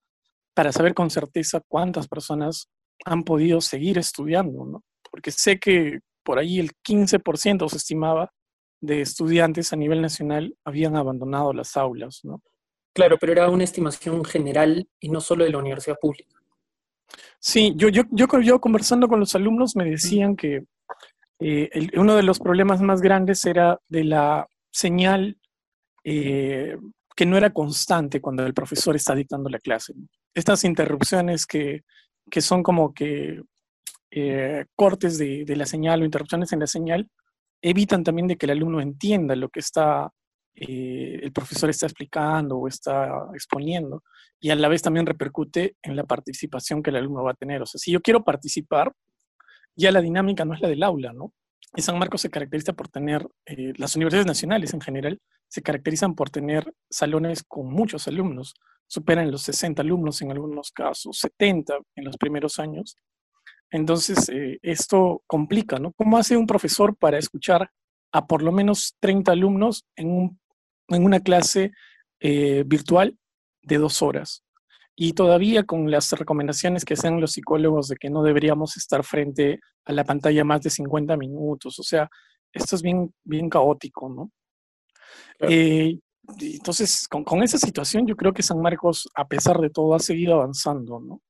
[0.55, 2.69] para saber con certeza cuántas personas
[3.05, 4.83] han podido seguir estudiando, ¿no?
[5.11, 8.31] Porque sé que por ahí el 15% se estimaba
[8.81, 12.41] de estudiantes a nivel nacional habían abandonado las aulas, ¿no?
[12.93, 16.35] Claro, pero era una estimación general y no solo de la universidad pública.
[17.39, 20.63] Sí, yo, yo, yo, yo conversando con los alumnos me decían que
[21.39, 25.37] eh, uno de los problemas más grandes era de la señal
[26.03, 26.77] eh,
[27.15, 29.93] que no era constante cuando el profesor está dictando la clase.
[30.35, 31.81] Estas interrupciones que,
[32.29, 33.41] que son como que
[34.11, 37.09] eh, cortes de, de, la señal o interrupciones en la señal
[37.61, 40.11] evitan también de que el alumno entienda lo que está
[40.57, 44.03] eh, el profesor está explicando o está exponiendo
[44.39, 47.61] y a la vez también repercute en la participación que el alumno va a tener.
[47.61, 48.93] O sea, si yo quiero participar,
[49.75, 51.33] ya la dinámica no es la del aula, ¿no?
[51.75, 55.19] Y San Marcos se caracteriza por tener, eh, las universidades nacionales en general,
[55.49, 58.53] se caracterizan por tener salones con muchos alumnos,
[58.87, 62.97] superan los 60 alumnos en algunos casos, 70 en los primeros años.
[63.71, 65.91] Entonces, eh, esto complica, ¿no?
[65.93, 67.69] ¿Cómo hace un profesor para escuchar
[68.11, 70.39] a por lo menos 30 alumnos en un
[70.89, 71.71] en una clase
[72.19, 73.17] eh, virtual
[73.61, 74.43] de dos horas.
[74.95, 79.59] Y todavía con las recomendaciones que hacen los psicólogos de que no deberíamos estar frente
[79.83, 81.79] a la pantalla más de 50 minutos.
[81.79, 82.09] O sea,
[82.53, 84.31] esto es bien, bien caótico, ¿no?
[85.39, 85.99] Eh,
[86.39, 90.35] entonces, con, esa situación, yo creo que San Marcos, a pesar de todo, ha seguido
[90.35, 91.21] avanzando, ¿no?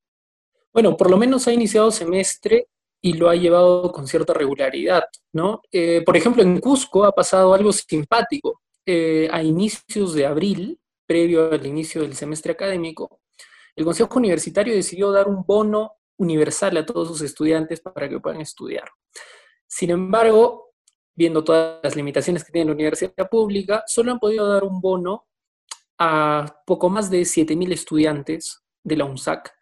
[0.74, 2.68] Bueno, por lo menos ha iniciado semestre
[3.02, 5.04] y lo ha llevado con cierta regularidad,
[5.34, 5.62] ¿no?
[5.72, 8.62] Eh, por ejemplo, en Cusco ha pasado algo simpático.
[8.86, 13.22] Eh, a inicios de abril, previo al inicio del semestre académico,
[13.76, 18.42] el Consejo Universitario decidió dar un bono universal a todos sus estudiantes para que puedan
[18.42, 18.90] estudiar.
[19.68, 20.65] Sin embargo,
[21.16, 25.26] viendo todas las limitaciones que tiene la universidad pública, solo han podido dar un bono
[25.98, 29.54] a poco más de 7.000 estudiantes de la UNSAC,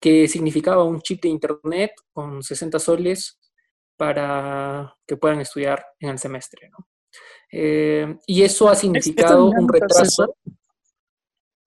[0.00, 3.38] que significaba un chip de internet con 60 soles
[3.96, 6.68] para que puedan estudiar en el semestre.
[6.70, 6.88] ¿no?
[7.50, 10.36] Eh, y eso ha significado un retraso.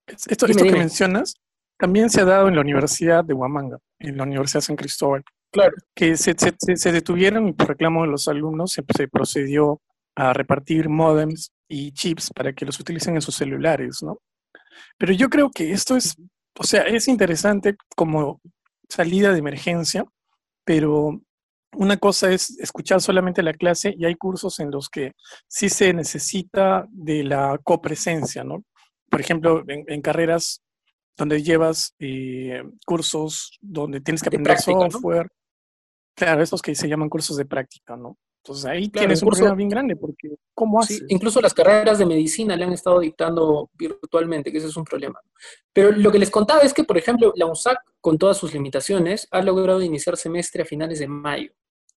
[0.06, 1.34] Esto, esto que mencionas
[1.78, 5.24] también se ha dado en la Universidad de Huamanga, en la Universidad San Cristóbal.
[5.56, 5.74] Claro.
[5.94, 6.34] Que se,
[6.76, 9.80] se, detuvieron y por reclamo de los alumnos se, se, procedió
[10.14, 14.20] a repartir modems y chips para que los utilicen en sus celulares, ¿no?
[14.98, 16.14] Pero yo creo que esto es,
[16.58, 18.42] o sea, es interesante como
[18.86, 20.04] salida de emergencia,
[20.62, 21.22] pero
[21.72, 25.12] una cosa es escuchar solamente la clase y hay cursos en los que
[25.48, 28.62] sí se necesita de la copresencia, ¿no?
[29.08, 30.62] Por ejemplo, en, carreras
[31.16, 35.30] donde llevas eh, cursos donde tienes que aprender software.
[36.16, 38.16] Claro, estos que se llaman cursos de práctica, ¿no?
[38.42, 41.02] Entonces ahí tienes un problema bien grande porque ¿cómo haces?
[41.08, 45.20] incluso las carreras de medicina le han estado dictando virtualmente, que ese es un problema.
[45.72, 49.26] Pero lo que les contaba es que, por ejemplo, la UNSAC, con todas sus limitaciones,
[49.32, 51.52] ha logrado iniciar semestre a finales de mayo.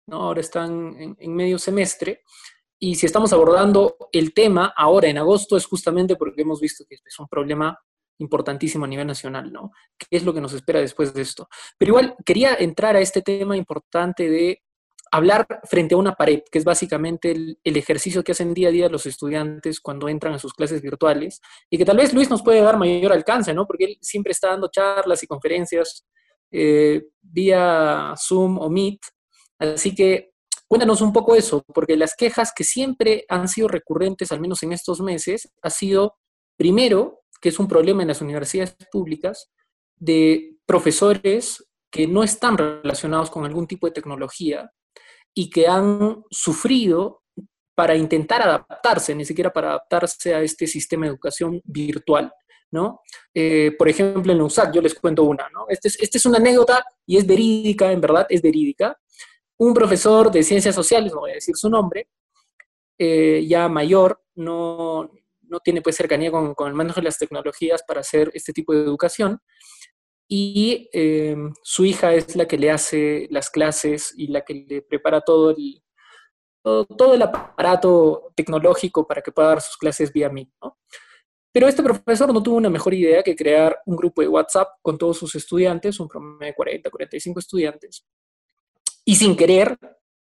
[0.07, 0.23] ¿no?
[0.23, 2.23] Ahora están en, medio semestre.
[2.79, 6.97] Y si estamos abordando el tema ahora en agosto es justamente porque hemos visto que
[7.05, 7.77] es un problema
[8.19, 9.73] importantísimo a nivel nacional, ¿no?
[9.99, 11.49] ¿Qué es lo que nos espera después de esto?
[11.79, 14.63] Pero igual quería entrar a este tema importante de
[15.11, 18.89] hablar frente a una pared, que es básicamente el, ejercicio que hacen día a día
[18.89, 22.61] los estudiantes cuando entran a sus clases virtuales, y que tal vez Luis nos puede
[22.61, 23.67] dar mayor alcance, ¿no?
[23.67, 26.05] Porque él siempre está dando charlas y conferencias
[26.51, 29.01] eh, vía Zoom o Meet.
[29.59, 30.33] Así que
[30.69, 34.73] cuéntanos un poco eso, porque las quejas que siempre han sido recurrentes, al menos en
[34.73, 36.17] estos meses, ha sido,
[36.57, 39.51] primero, que es un problema en las universidades públicas,
[39.97, 44.71] de profesores que no están relacionados con algún tipo de tecnología
[45.35, 47.23] y que han sufrido
[47.75, 52.33] para intentar adaptarse, ni siquiera para adaptarse a este sistema de educación virtual.
[52.73, 53.01] ¿no?
[53.33, 55.67] Eh, por ejemplo, en la USAC, yo les cuento una, ¿no?
[55.69, 58.99] Esta es, este es una anécdota y es verídica, en verdad, es verídica.
[59.59, 62.09] Un profesor de ciencias sociales, no voy a decir su nombre,
[62.99, 65.11] eh, ya mayor, no,
[65.49, 68.73] no tiene pues cercanía con, con, el manejo de las tecnologías para hacer este tipo
[68.73, 69.41] de educación,
[70.29, 74.83] y eh, su hija es la que le hace las clases y la que le
[74.83, 75.83] prepara todo el,
[76.63, 80.79] todo, el aparato tecnológico para que pueda dar sus clases vía Meet, ¿no?
[81.53, 84.99] Pero este profesor no tuvo una mejor idea que crear un grupo de WhatsApp con
[84.99, 88.05] todos sus estudiantes, un promedio de 40, 45 estudiantes.
[89.07, 89.79] Y sin querer,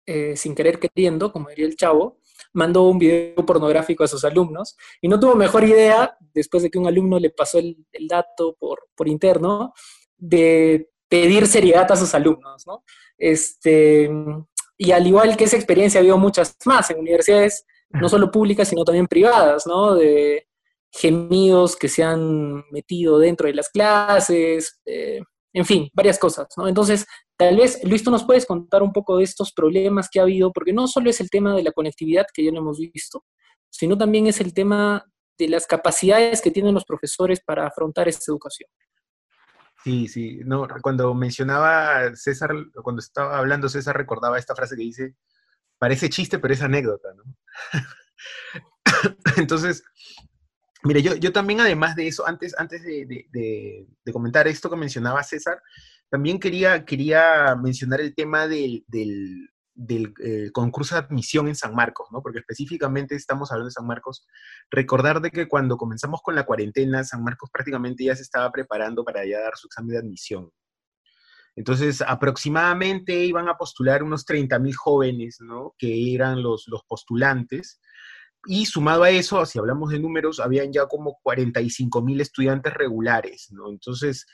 [0.07, 2.19] eh, sin querer queriendo, como diría el chavo,
[2.53, 6.79] mandó un video pornográfico a sus alumnos y no tuvo mejor idea, después de que
[6.79, 7.77] un alumno le pasó el,
[8.09, 9.73] dato por, por interno,
[10.17, 12.85] de pedir seriedad a sus alumnos, ¿no?
[13.19, 14.11] Este,
[14.77, 18.69] y al igual que esa experiencia, ha habido muchas más en universidades, no solo públicas,
[18.69, 19.95] sino también privadas, ¿no?
[19.95, 20.47] De
[20.93, 25.21] gemidos que se han metido dentro de las clases, eh,
[25.53, 26.69] en fin, varias cosas, ¿no?
[26.69, 30.23] Entonces, tal vez, Luis, tú nos puedes contar un poco de estos problemas que ha
[30.23, 33.25] habido, porque no solo es el tema de la conectividad, que ya lo hemos visto,
[33.69, 35.05] sino también es el tema
[35.39, 38.69] de las capacidades que tienen los profesores para afrontar esta educación.
[39.83, 40.41] Sí, sí.
[40.45, 42.51] No, cuando mencionaba César,
[42.83, 45.15] cuando estaba hablando César, recordaba esta frase que dice,
[45.79, 47.25] parece chiste, pero es anécdota, ¿no?
[49.37, 49.83] Entonces,
[50.83, 55.61] mire, yo, yo también además de eso, antes, antes de, comentar esto que mencionaba César,
[56.09, 58.85] también quería, quería mencionar el tema del,
[59.81, 62.23] del eh, concurso de admisión en San Marcos, ¿no?
[62.23, 64.27] Porque específicamente estamos hablando de San Marcos.
[64.71, 69.05] Recordar de que cuando comenzamos con la cuarentena, San Marcos prácticamente ya se estaba preparando
[69.05, 70.51] para ya dar su examen de admisión.
[71.57, 75.75] Entonces, aproximadamente iban a postular unos 30.000 jóvenes, ¿no?
[75.79, 77.81] Que eran los, los postulantes.
[78.47, 83.71] Y sumado a eso, si hablamos de números, habían ya como 45.000 estudiantes regulares, ¿no?
[83.71, 84.27] Entonces,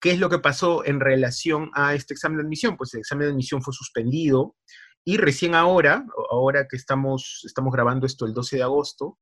[0.00, 2.76] ¿Qué es lo que pasó en relación a este examen de admisión?
[2.76, 4.54] Pues el examen de admisión fue suspendido
[5.04, 9.18] y recién ahora, ahora que estamos, estamos grabando esto el 12 de agosto,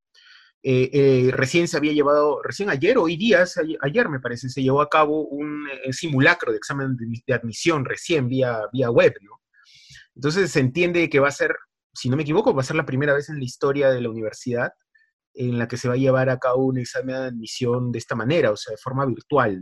[0.61, 3.45] eh, eh, recién se había llevado, recién ayer, hoy día,
[3.81, 8.27] ayer me parece, se llevó a cabo un eh, simulacro de examen de, admisión recién
[8.27, 9.41] vía, vía web, ¿no?
[10.13, 11.55] Entonces se entiende que va a ser,
[11.93, 14.09] si no me equivoco, va a ser la primera vez en la historia de la
[14.09, 14.71] universidad
[15.33, 18.15] en la que se va a llevar a cabo un examen de admisión de esta
[18.15, 19.61] manera, o sea, de forma virtual.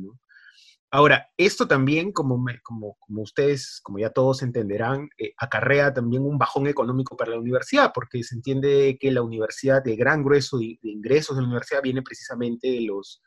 [0.92, 6.66] Ahora, esto también, como, como, ustedes, como ya todos entenderán, eh, acarrea también un bajón
[6.66, 11.36] económico para la universidad, porque se entiende que la universidad, el gran grueso de, ingresos
[11.36, 13.22] de la universidad viene precisamente de los,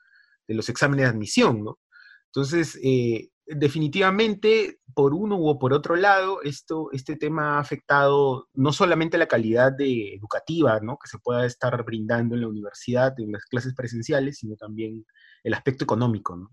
[0.48, 1.78] de los exámenes de admisión, ¿no?
[2.26, 8.72] Entonces, eh, definitivamente, por uno u por otro lado, esto, este tema ha afectado no
[8.72, 10.98] solamente la calidad de educativa ¿no?
[11.02, 15.04] que se pueda estar brindando en la universidad, en las clases presenciales, sino también
[15.44, 16.50] el aspecto económico.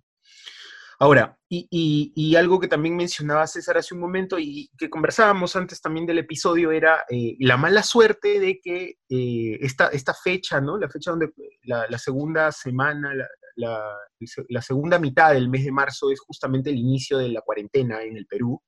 [1.01, 6.05] Ahora, y, algo que también mencionaba César hace un momento y que conversábamos antes también
[6.05, 10.77] del episodio era eh, la mala suerte de que eh, esta, esta, fecha, ¿no?
[10.77, 11.31] La fecha donde
[11.63, 13.25] la, segunda semana, la,
[13.60, 18.17] la, segunda mitad del mes de marzo es justamente el inicio de la cuarentena en
[18.17, 18.62] el Perú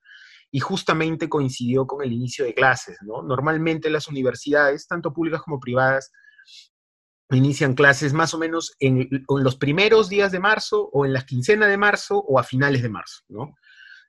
[0.52, 3.22] y justamente coincidió con el inicio de clases, ¿no?
[3.22, 6.12] Normalmente las universidades, tanto públicas como privadas,
[7.32, 11.68] inician clases más o menos en, los primeros días de marzo o en la quincena
[11.68, 13.56] de marzo o a finales de marzo, ¿no?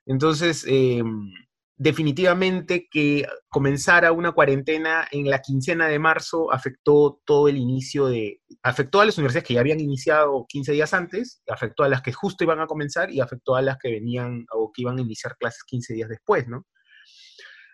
[0.05, 1.31] Entonces, em,
[1.75, 8.41] definitivamente que comenzara una cuarentena en la quincena de marzo afectó todo el inicio de,
[8.61, 12.13] afectó a las universidades que ya habían iniciado 15 días antes, afectó a las que
[12.13, 15.35] justo iban a comenzar y afectó a las que venían o que iban a iniciar
[15.37, 16.65] clases 15 días después, ¿no?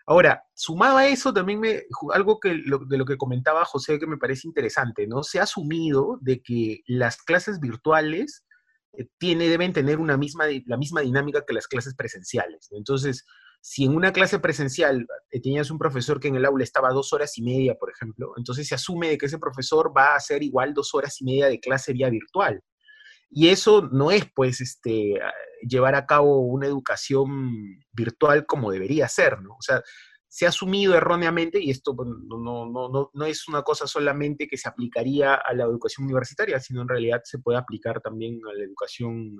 [0.06, 1.82] Ahora, sumado a eso, también me,
[2.12, 2.48] algo que,
[2.88, 5.22] de lo que comentaba José que me parece interesante, ¿no?
[5.22, 8.44] Se ha asumido de que las clases virtuales
[8.94, 12.68] eh, tiene, deben tener una misma, la misma dinámica que las clases presenciales.
[12.72, 13.24] Entonces,
[13.60, 17.12] si en una clase presencial eh, tenías un profesor que en el aula estaba dos
[17.12, 20.42] horas y media, por ejemplo, entonces se asume de que ese profesor va a hacer
[20.42, 22.62] igual dos horas y media de clase vía virtual.
[23.30, 25.14] Y eso no es, pues, este,
[25.62, 29.52] llevar a cabo una educación virtual como debería ser, ¿no?
[29.52, 29.82] O sea,
[30.26, 34.56] se ha asumido erróneamente, y esto no, no, no, no, es una cosa solamente que
[34.56, 38.64] se aplicaría a la educación universitaria, sino en realidad se puede aplicar también a la
[38.64, 39.36] educación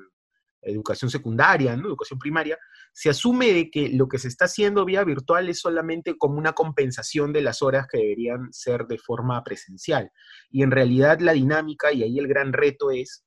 [0.63, 1.89] educación secundaria, ¿no?
[1.89, 2.59] educación primaria,
[2.93, 6.53] se asume de que lo que se está haciendo vía virtual es solamente como una
[6.53, 10.11] compensación de las horas que deberían ser de forma presencial.
[10.51, 13.25] Y en realidad la dinámica, y ahí el gran reto es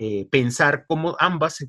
[0.00, 1.68] eh, pensar cómo ambas se,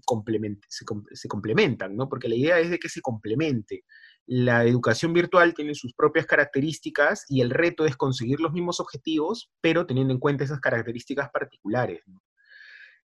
[0.69, 2.07] se, complementan, ¿no?
[2.07, 3.85] Porque la idea es de que se complemente.
[4.27, 9.51] La educación virtual tiene sus propias características y el reto es conseguir los mismos objetivos,
[9.61, 12.01] pero teniendo en cuenta esas características particulares.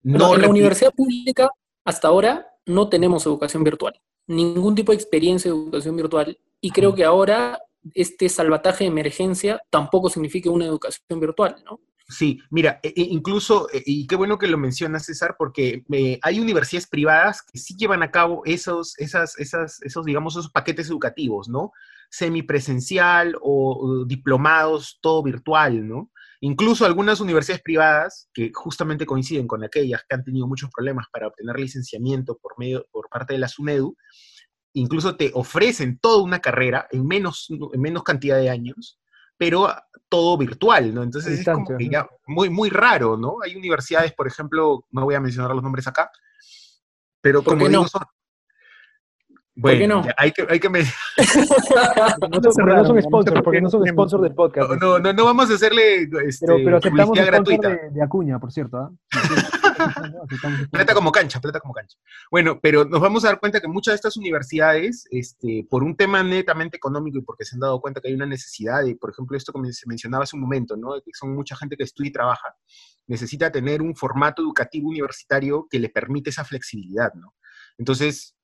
[0.03, 0.35] ¿no?
[0.35, 1.51] en la universidad pública,
[1.85, 4.01] hasta ahora, no tenemos educación virtual.
[4.27, 6.39] Ningún tipo de experiencia de educación virtual.
[6.61, 7.59] Y creo que ahora
[7.95, 11.81] este salvataje de emergencia tampoco significa una educación virtual, ¿no?
[12.11, 16.19] Sí, mira, e, e, incluso, e, y qué bueno que lo mencionas, César, porque eh,
[16.23, 20.89] hay universidades privadas que sí llevan a cabo esos, esas, esas, esos, digamos, esos paquetes
[20.89, 21.73] educativos, ¿no?
[22.11, 26.11] Semipresencial o, o diplomados, todo virtual, ¿no?
[26.43, 31.27] Incluso algunas universidades privadas, que justamente coinciden con aquellas que han tenido muchos problemas para
[31.27, 33.95] obtener licenciamiento por, medio, por parte de la SUNEDU,
[34.73, 38.99] incluso te ofrecen toda una carrera en menos, en menos cantidad de años,
[39.37, 39.75] pero
[40.09, 41.03] todo virtual, ¿no?
[41.03, 43.37] Entonces es como que ya muy, muy raro, ¿no?
[43.43, 46.11] Hay universidades, por ejemplo, no voy a mencionar los nombres acá,
[47.21, 48.03] pero como digo, son,
[49.61, 50.15] bueno, ¿Por qué no?
[50.17, 50.81] Hay que, hay que me...
[52.21, 54.71] no, no son sponsors, porque no son sponsors del podcast.
[54.81, 57.69] No, no, no, vamos a hacerle este, pero, pero aceptamos gratuita.
[57.69, 58.93] De, de, Acuña, por cierto.
[59.13, 59.51] ¿eh?
[60.71, 61.97] plata como cancha, plata como cancha.
[62.31, 65.97] Bueno, pero nos vamos a dar cuenta que muchas de estas universidades, este, por un
[65.97, 69.11] tema netamente económico y porque se han dado cuenta que hay una necesidad de, por
[69.11, 70.93] ejemplo, esto como se mencionaba hace un momento, ¿no?
[71.05, 72.55] que son mucha gente que estudia y trabaja,
[73.07, 77.35] necesita tener un formato educativo universitario que le permite esa flexibilidad, ¿no?
[77.79, 78.40] Entonces, eh, eh,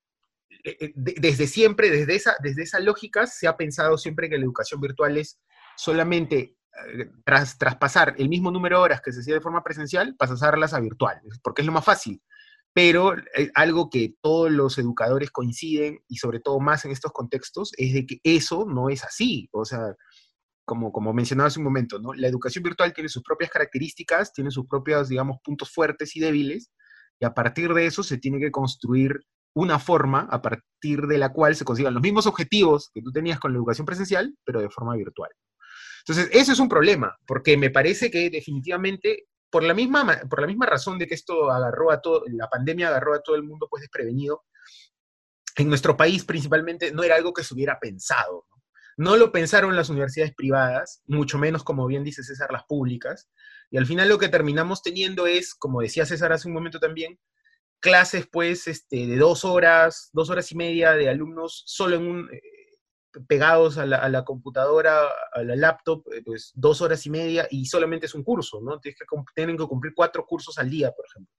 [0.95, 5.39] desde siempre, desde esa, desde lógica, se ha pensado siempre que la educación virtual es
[5.77, 6.57] solamente
[6.89, 10.75] eh, tras traspasar el mismo número de horas que se hacía de forma presencial, pasarlas
[10.75, 12.23] a virtual, porque es lo más fácil.
[12.73, 13.15] Pero
[13.55, 18.05] algo que todos los educadores coinciden, y sobre todo más en estos contextos, es de
[18.05, 19.49] que eso no es así.
[19.53, 19.95] O sea,
[20.67, 21.99] como, como mencionaba hace un momento.
[22.17, 26.71] La educación virtual tiene sus propias características, tiene sus propios, digamos, puntos fuertes y débiles,
[27.19, 29.21] y a partir de eso se tiene que construir
[29.57, 33.41] una forma a partir de la cual se consigan los mismos objetivos que tú tenías
[33.41, 35.31] con la educación presencial, pero de forma virtual.
[36.01, 40.47] Entonces, eso es un problema, porque me parece que definitivamente, por la misma, por la
[40.47, 43.67] misma razón de que esto agarró a todo, la pandemia agarró a todo el mundo
[43.71, 44.45] pues desprevenido,
[45.57, 48.45] en nuestro país principalmente no era algo que se hubiera pensado.
[48.51, 48.57] ¿no?
[48.99, 53.31] no lo pensaron las universidades privadas, mucho menos, como bien dice César, las públicas,
[53.71, 57.19] y al final lo que terminamos teniendo es, como decía César hace un momento también,
[57.87, 62.29] clases, pues, este, de dos horas, dos horas y media de alumnos solo en un,
[62.33, 62.43] eh,
[63.29, 68.07] pegados a la, computadora, a la laptop, eh, pues dos horas y media y solamente
[68.07, 68.81] es un curso, ¿no?
[68.81, 71.33] Tienes que, tienen que cumplir cuatro cursos al día, por ejemplo.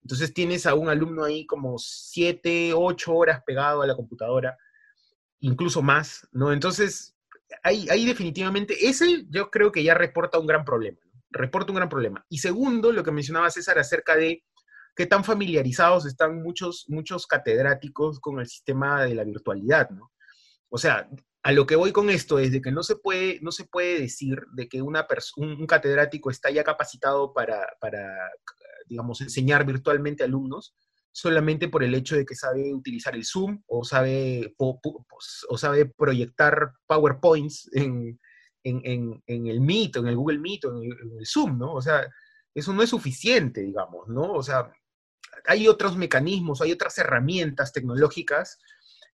[0.00, 4.56] Entonces tienes a un alumno ahí como siete, ocho horas pegado a la computadora,
[5.40, 6.50] incluso más, ¿no?
[6.50, 7.14] Entonces,
[7.62, 11.22] ahí, ahí definitivamente, ese yo creo que ya reporta un gran problema, ¿no?
[11.28, 12.24] Reporta un gran problema.
[12.30, 14.42] Y segundo, lo que mencionaba César acerca de
[15.00, 20.12] qué tan familiarizados están muchos, muchos catedráticos con el sistema de la virtualidad, ¿no?
[20.68, 21.08] O sea,
[21.42, 23.98] a lo que voy con esto es de que no se puede, no se puede
[23.98, 27.66] decir de que una un, catedrático está ya capacitado para,
[28.90, 30.76] digamos, enseñar virtualmente a alumnos
[31.12, 36.74] solamente por el hecho de que sabe utilizar el Zoom o sabe, o sabe proyectar
[36.86, 38.20] PowerPoints en,
[38.64, 41.72] en, en, el Meet, en el Google Meet, o en el, Zoom, ¿no?
[41.72, 42.06] O sea,
[42.54, 44.30] eso no es suficiente, digamos, ¿no?
[44.34, 44.70] O sea,
[45.46, 48.58] hay otros mecanismos, hay otras herramientas tecnológicas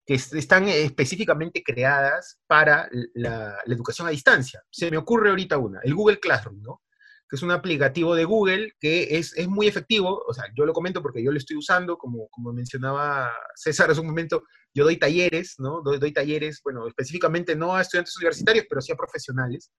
[0.05, 4.63] que están específicamente creadas para la, la, educación a distancia.
[4.69, 6.81] Se me ocurre ahorita una, el Google Classroom, ¿no?
[7.29, 10.73] Que es un aplicativo de Google que es, es, muy efectivo, o sea, yo lo
[10.73, 14.97] comento porque yo lo estoy usando, como, como mencionaba César hace un momento, yo doy
[14.97, 15.81] talleres, ¿no?
[15.81, 19.71] Doy, doy, talleres, bueno, específicamente no a estudiantes universitarios, pero sí a profesionales.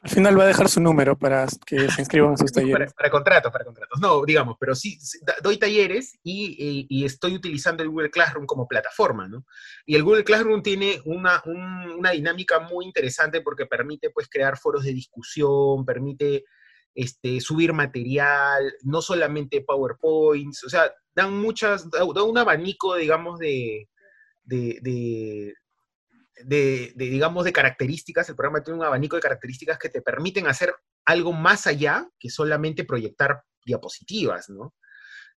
[0.00, 2.94] Al final va a dejar su número para que se inscriban a sus talleres.
[2.94, 4.00] para, contratos, para contratos.
[4.00, 4.98] No, digamos, pero sí,
[5.42, 9.44] doy talleres y, y, estoy utilizando el Google Classroom como plataforma, ¿no?
[9.84, 14.84] Y el Google Classroom tiene una, una dinámica muy interesante porque permite, pues, crear foros
[14.84, 16.44] de discusión, permite
[16.96, 23.90] este, subir material, no solamente PowerPoints, o sea, dan muchas, da, un abanico, digamos, de,
[24.44, 25.52] de,
[26.96, 30.74] digamos, de características, el programa tiene un abanico de características que te permiten hacer
[31.04, 34.74] algo más allá que solamente proyectar diapositivas, ¿no?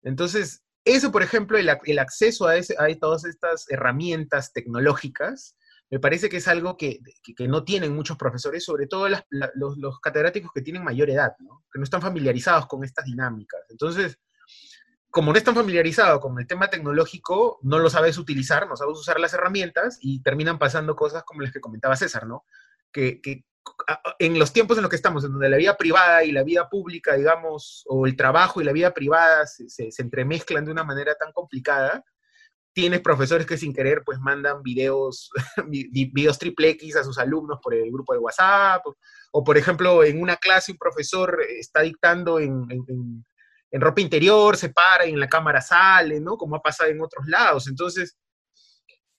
[0.01, 5.57] Entonces, eso, por ejemplo, el, acceso a, a todas estas herramientas tecnológicas,
[5.89, 6.99] me parece que es algo que,
[7.47, 11.63] no tienen muchos profesores, sobre todo los, catedráticos que tienen mayor edad, ¿no?
[11.71, 13.61] que no están familiarizados con estas dinámicas.
[13.69, 14.19] Entonces,
[15.09, 19.19] como no están familiarizados con el tema tecnológico, no lo sabes utilizar, no sabes usar
[19.19, 22.45] las herramientas y terminan pasando cosas como las que comentaba César, ¿no?
[22.91, 23.45] Que, que
[24.19, 26.69] en los tiempos en los que estamos, en donde la vida privada y la vida
[26.69, 31.15] pública, digamos, o el trabajo y la vida privada se, se, entremezclan de una manera
[31.15, 32.03] tan complicada,
[32.73, 35.29] tienes profesores que sin querer pues mandan videos,
[35.67, 38.83] videos triple X a sus alumnos por el grupo de WhatsApp,
[39.31, 43.25] o, por ejemplo en una clase un profesor está dictando en, en,
[43.71, 46.37] en, ropa interior, se para y en la cámara sale, ¿no?
[46.37, 47.67] Como ha pasado en otros lados.
[47.67, 48.17] Entonces,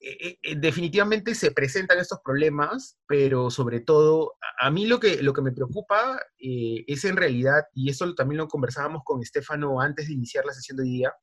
[0.03, 5.31] eh, eh, definitivamente se presentan estos problemas, pero sobre todo, a, mí lo que, lo
[5.31, 10.07] que me preocupa eh, es en realidad, y eso también lo conversábamos con Estefano antes
[10.07, 11.13] de iniciar la sesión de hoy día,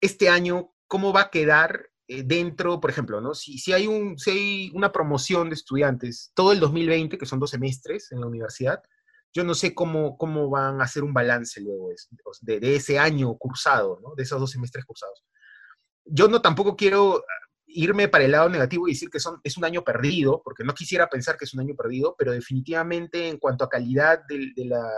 [0.00, 3.34] este año, ¿cómo va a quedar dentro, por ejemplo, ¿no?
[3.34, 7.40] si, si, hay un, si hay una promoción de estudiantes todo el 2020, que son
[7.40, 8.82] dos semestres en la universidad,
[9.32, 11.88] yo no sé cómo, cómo van a hacer un balance luego
[12.42, 14.14] de, de ese año cursado, ¿no?
[14.14, 15.24] de esos dos semestres cursados
[16.04, 17.24] yo no tampoco quiero
[17.66, 20.74] irme para el lado negativo y decir que son, es un año perdido, porque no
[20.74, 24.90] quisiera pensar que es un año perdido, pero definitivamente en cuanto a calidad de, la,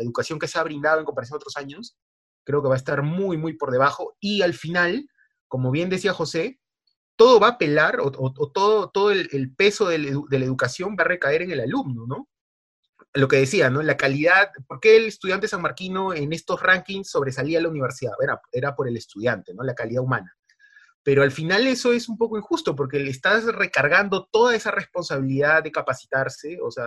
[0.00, 1.98] educación que se ha brindado en comparación a otros años,
[2.44, 4.16] creo que va a estar muy, muy por debajo.
[4.18, 5.06] Y al final,
[5.48, 6.60] como bien decía José,
[7.16, 11.42] todo va a pelar o, todo, todo el, peso de, la educación va a recaer
[11.42, 12.28] en el alumno, ¿no?
[13.14, 13.82] Lo que decía, ¿no?
[13.82, 18.12] La calidad, ¿por qué el estudiante sanmarquino en estos rankings sobresalía a la universidad?
[18.22, 19.62] Era, era por el estudiante, ¿no?
[19.62, 20.36] La calidad humana
[21.06, 25.62] pero al final eso es un poco injusto porque le estás recargando toda esa responsabilidad
[25.62, 26.86] de capacitarse, o sea,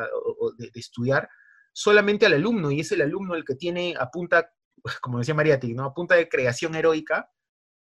[0.58, 1.30] de, estudiar,
[1.72, 4.52] solamente al alumno, y es el alumno el que tiene a punta,
[5.00, 5.86] como decía Mariati, ¿no?
[5.86, 7.32] a punta de creación heroica,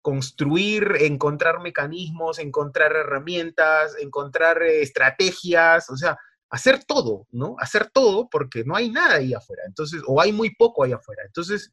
[0.07, 6.17] construir, encontrar mecanismos, encontrar herramientas, encontrar eh, estrategias, o sea,
[6.49, 7.57] hacer todo, ¿no?
[7.59, 11.25] Hacer todo porque no hay nada ahí afuera, entonces, o hay muy poco ahí afuera.
[11.27, 11.73] Entonces,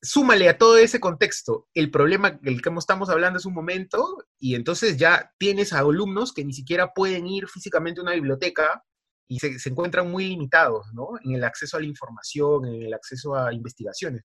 [0.00, 4.54] súmale a todo ese contexto el problema del que estamos hablando es un momento y
[4.54, 8.82] entonces ya tienes a alumnos que ni siquiera pueden ir físicamente a una biblioteca
[9.28, 11.08] y se, encuentran muy limitados ¿no?
[11.22, 14.22] en el acceso a la información, en el acceso a investigaciones.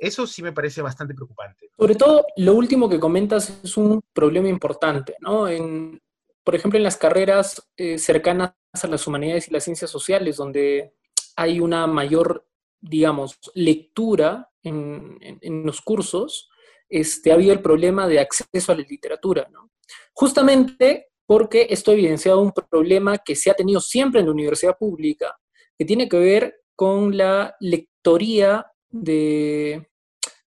[0.00, 1.70] Eso sí me parece bastante preocupante.
[1.76, 5.46] Sobre todo, lo último que comentas es un problema importante, ¿no?
[5.46, 6.00] En,
[6.42, 10.94] por ejemplo, en las carreras eh, cercanas a las humanidades y las ciencias sociales, donde
[11.36, 12.48] hay una mayor,
[12.80, 15.18] digamos, lectura en,
[15.66, 16.48] los cursos,
[16.88, 19.70] este, ha habido el problema de acceso a la literatura, ¿no?
[20.14, 24.78] Justamente porque esto ha evidenciado un problema que se ha tenido siempre en la universidad
[24.78, 25.38] pública,
[25.78, 29.89] que tiene que ver con la lectoría de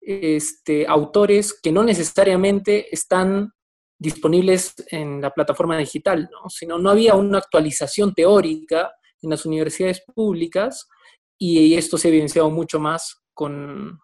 [0.09, 3.53] este, autores que no necesariamente están
[3.99, 6.49] disponibles en la plataforma digital, ¿no?
[6.49, 8.91] sino no había una actualización teórica
[9.21, 10.87] en las universidades públicas
[11.37, 13.99] y esto se ha evidenciado mucho más con,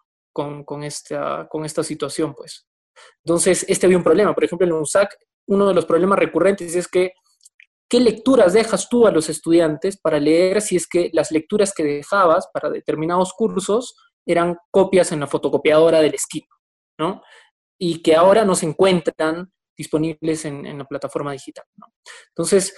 [0.84, 2.66] esta, con esta situación, pues.
[3.24, 4.32] Entonces, este había un problema.
[4.32, 7.12] Por ejemplo, en la UNSAC, uno de los problemas recurrentes es que,
[7.90, 11.84] ¿qué lecturas dejas tú a los estudiantes para leer si es que las lecturas que
[11.84, 13.96] dejabas para determinados cursos
[14.26, 16.48] eran copias en la fotocopiadora del esquina,
[16.98, 17.22] ¿no?
[17.78, 21.86] Y que ahora no se encuentran disponibles en, la plataforma digital, ¿no?
[22.28, 22.76] Entonces,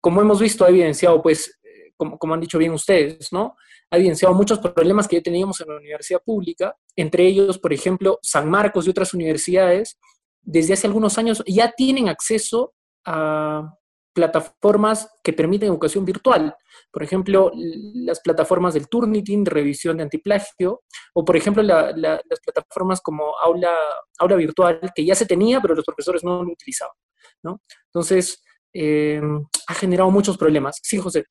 [0.00, 3.56] como hemos visto, ha evidenciado, pues, eh, como han dicho bien ustedes, ¿no?
[3.92, 8.18] ha evidenciado muchos problemas que ya teníamos en la universidad pública, entre ellos, por ejemplo,
[8.22, 9.98] San Marcos y otras universidades,
[10.40, 12.72] desde hace algunos años ya tienen acceso
[13.04, 13.74] a
[14.12, 16.54] plataformas que permiten educación virtual.
[16.90, 20.82] Por ejemplo, las plataformas del Turnitin de revisión de antiplagio,
[21.14, 23.72] o por ejemplo, las plataformas como Aula,
[24.18, 26.94] Aula Virtual, que ya se tenía, pero los profesores no lo utilizaban.
[27.42, 27.60] ¿no?
[27.86, 28.42] Entonces,
[28.72, 29.20] eh,
[29.66, 30.78] ha generado muchos problemas.
[30.82, 31.24] Sí, José.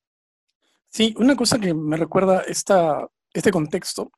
[0.89, 4.11] Sí, una cosa que me recuerda esta, este contexto,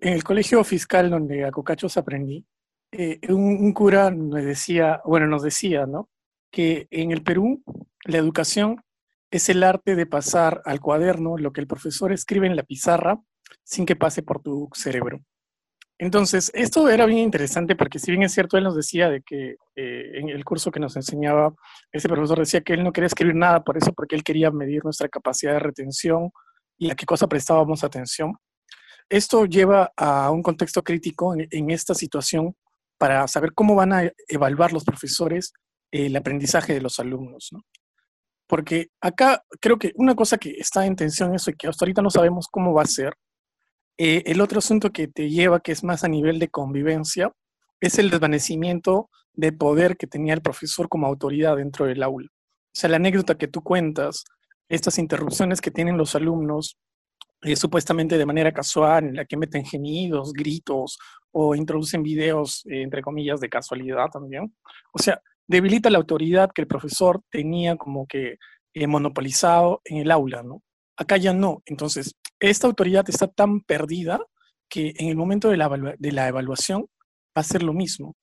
[0.00, 2.44] en el colegio fiscal donde a Cocachos aprendí,
[2.90, 6.08] eh, un, cura nos decía, bueno, nos decía, ¿no?
[6.50, 7.62] Que en el Perú
[8.08, 8.82] la educación
[9.30, 13.20] es el arte de pasar al cuaderno lo que el profesor escribe en la pizarra
[13.62, 15.20] sin que pase por tu cerebro.
[15.98, 19.56] Entonces, esto era bien interesante porque si bien es cierto, él nos decía de que
[19.76, 21.52] eh, en el curso que nos enseñaba,
[21.92, 24.84] ese profesor decía que él no quería escribir nada por eso, porque él quería medir
[24.84, 26.30] nuestra capacidad de retención
[26.78, 28.36] y a qué cosa prestábamos atención.
[29.10, 32.56] Esto lleva a un contexto crítico en, esta situación
[32.96, 35.52] para saber cómo van a evaluar los profesores
[35.90, 37.50] el aprendizaje de los alumnos.
[38.48, 42.02] Porque acá creo que una cosa que está en tensión eso y que hasta ahorita
[42.02, 43.14] no sabemos cómo va a ser,
[43.98, 47.32] eh, el otro asunto que te lleva, que es más a nivel de convivencia,
[47.80, 52.28] es el desvanecimiento de poder que tenía el profesor como autoridad dentro del aula.
[52.30, 54.24] O sea, la anécdota que tú cuentas,
[54.68, 56.78] estas interrupciones que tienen los alumnos
[57.42, 60.98] eh, supuestamente de manera casual, en la que meten gemidos, gritos
[61.30, 64.56] o introducen videos, eh, entre comillas, de casualidad también.
[64.92, 68.36] O sea, debilita la autoridad que el profesor tenía como que
[68.74, 70.62] eh, monopolizado en el aula, ¿no?
[70.96, 71.62] Acá ya no.
[71.66, 74.20] Entonces, esta autoridad está tan perdida
[74.68, 75.68] que en el momento de la,
[75.98, 76.82] de la evaluación
[77.36, 78.14] va a ser lo mismo.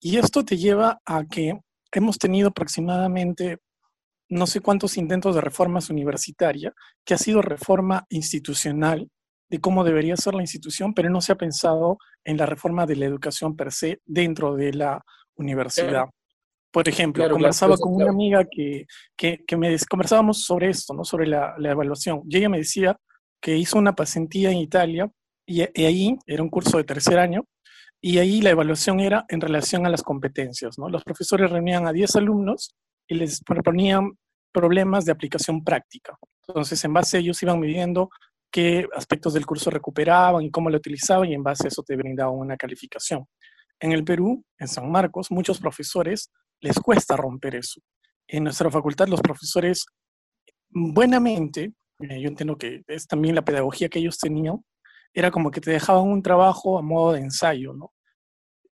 [0.00, 1.60] Y esto te lleva a que
[1.92, 3.58] hemos tenido aproximadamente
[4.28, 6.72] no sé cuántos intentos de reformas universitaria,
[7.04, 9.10] que ha sido reforma institucional
[9.50, 12.96] de cómo debería ser la institución, pero no se ha pensado en la reforma de
[12.96, 15.04] la educación per se dentro de la
[15.36, 16.06] universidad.
[16.72, 21.04] Por ejemplo, conversaba con una amiga que, que, que, me conversábamos sobre esto, ¿no?
[21.04, 22.22] sobre la, la, evaluación.
[22.26, 22.96] Y ella me decía
[23.42, 25.10] que hizo una pasantía en Italia
[25.46, 27.44] y, y, ahí era un curso de tercer año
[28.00, 30.78] y ahí la evaluación era en relación a las competencias.
[30.78, 30.88] ¿no?
[30.88, 32.74] Los profesores reunían a 10 alumnos
[33.06, 34.12] y les proponían
[34.50, 36.16] problemas de aplicación práctica.
[36.48, 38.08] Entonces, en base a ellos iban midiendo
[38.50, 41.96] qué aspectos del curso recuperaban y cómo lo utilizaban y en base a eso te
[41.96, 43.26] brindaban una calificación.
[43.78, 46.30] En el Perú, en San Marcos, muchos profesores
[46.62, 47.80] les cuesta romper eso.
[48.26, 49.84] En nuestra facultad los profesores
[50.70, 54.64] buenamente, eh, yo entiendo que es también la pedagogía que ellos tenían,
[55.12, 57.92] era como que te dejaban un trabajo a modo de ensayo, ¿no?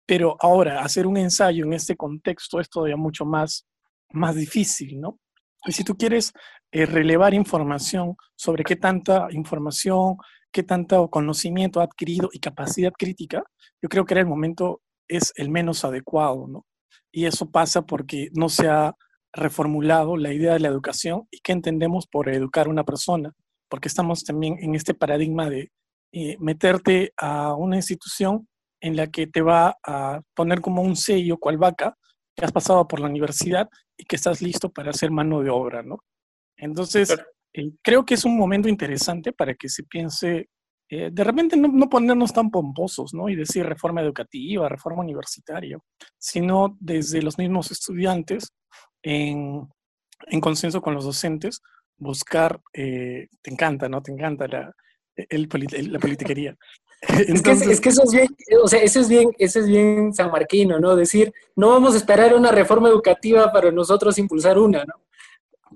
[0.06, 3.66] Pero ahora, hacer un ensayo en este contexto es todavía mucho más,
[4.12, 5.18] más difícil, ¿no?
[5.66, 6.32] Y si tú quieres
[6.72, 10.16] eh, relevar información sobre qué tanta información,
[10.50, 13.44] qué tanto conocimiento ha adquirido y capacidad crítica,
[13.82, 16.66] yo creo que era el momento es el menos adecuado, ¿no?
[17.12, 18.94] Y eso pasa porque no se ha
[19.32, 23.32] reformulado la idea de la educación y qué entendemos por educar a una persona,
[23.68, 25.70] porque estamos también en este paradigma de
[26.12, 28.48] eh, meterte a una institución
[28.80, 31.96] en la que te va a poner como un sello, cual vaca,
[32.36, 35.82] que has pasado por la universidad y que estás listo para hacer mano de obra,
[35.82, 35.98] ¿no?
[36.56, 37.14] Entonces,
[37.54, 40.48] eh, creo que es un momento interesante para que se piense,
[40.90, 43.28] eh, de repente no, no, ponernos tan pomposos, ¿no?
[43.28, 45.78] Y decir reforma educativa, reforma universitaria,
[46.18, 48.52] sino desde los mismos estudiantes,
[49.02, 49.68] en,
[50.26, 51.62] en consenso con los docentes,
[51.96, 54.02] buscar, eh, te encanta, ¿no?
[54.02, 54.74] Te encanta la,
[55.14, 55.48] el,
[55.92, 56.56] la politiquería.
[57.28, 58.28] Entonces, es, que, eso es bien,
[58.62, 60.96] o sea, eso es bien, eso es bien sanmarquino, ¿no?
[60.96, 64.94] Decir, no vamos a esperar una reforma educativa para nosotros impulsar una, ¿no?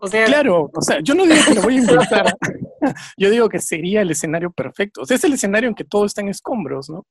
[0.00, 2.36] O sea, claro, o sea, yo no digo que lo voy a impulsar,
[3.16, 5.02] yo digo que sería el escenario perfecto.
[5.02, 7.04] O sea, es el escenario en que todo está en escombros, ¿no?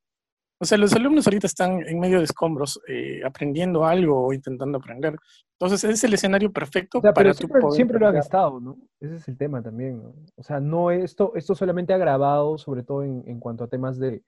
[0.60, 4.78] O sea, los alumnos ahorita están en medio de escombros, eh, aprendiendo algo o intentando
[4.78, 5.18] aprender.
[5.60, 8.78] Entonces, es el escenario perfecto para siempre, siempre lo han estado, ¿no?
[9.02, 10.16] Ese es el tema también, ¿no?
[10.38, 14.00] O sea, no esto, esto solamente ha agravado, sobre todo en, en cuanto a temas
[14.00, 14.24] de,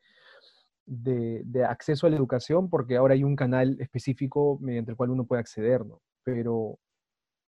[0.85, 5.11] de, de, acceso a la educación, porque ahora hay un canal específico mediante el cual
[5.11, 6.01] uno puede acceder, ¿no?
[6.23, 6.79] Pero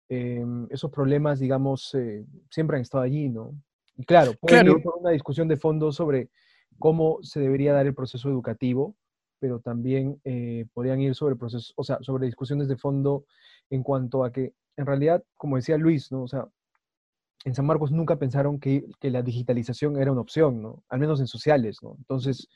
[0.09, 3.55] eh, esos problemas, digamos, eh, siempre han estado allí, ¿no?
[3.97, 4.77] Y claro, puede claro.
[4.77, 6.31] ir por una discusión de fondo sobre
[6.79, 8.97] cómo se debería dar el proceso educativo,
[9.39, 13.27] pero también eh, podrían ir sobre procesos, o sea, sobre discusiones de fondo
[13.71, 16.23] en cuanto a que, en realidad, como decía Luis, ¿no?
[16.23, 16.49] O sea,
[17.45, 20.83] en San Marcos nunca pensaron que, que la digitalización era una opción, ¿no?
[20.89, 21.95] Al menos en sociales, ¿no?
[21.99, 22.49] Entonces,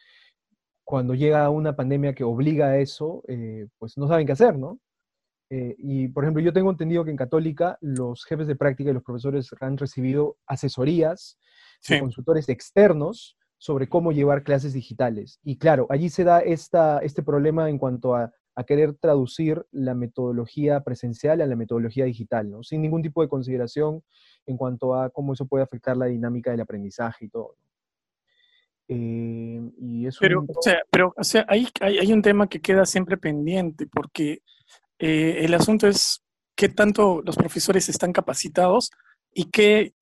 [0.84, 4.78] cuando llega una pandemia que obliga a eso, eh, pues no saben qué hacer, ¿no?
[5.50, 8.94] Eh, y, por ejemplo, yo tengo entendido que en Católica los jefes de práctica y
[8.94, 11.38] los profesores han recibido asesorías
[11.80, 11.94] sí.
[11.94, 15.40] de consultores externos sobre cómo llevar clases digitales.
[15.42, 19.94] Y claro, allí se da esta, este problema en cuanto a, a, querer traducir la
[19.94, 22.62] metodología presencial a la metodología digital, ¿no?
[22.62, 24.02] sin ningún tipo de consideración
[24.46, 27.56] en cuanto a cómo eso puede afectar la dinámica del aprendizaje y todo.
[28.90, 30.48] Eh, y eso pero, un...
[30.48, 34.40] o sea, pero o sea, hay, hay, hay, un tema que queda siempre pendiente, porque
[34.98, 36.22] eh, el asunto es
[36.56, 38.90] qué tanto los profesores están capacitados
[39.32, 39.94] y qué,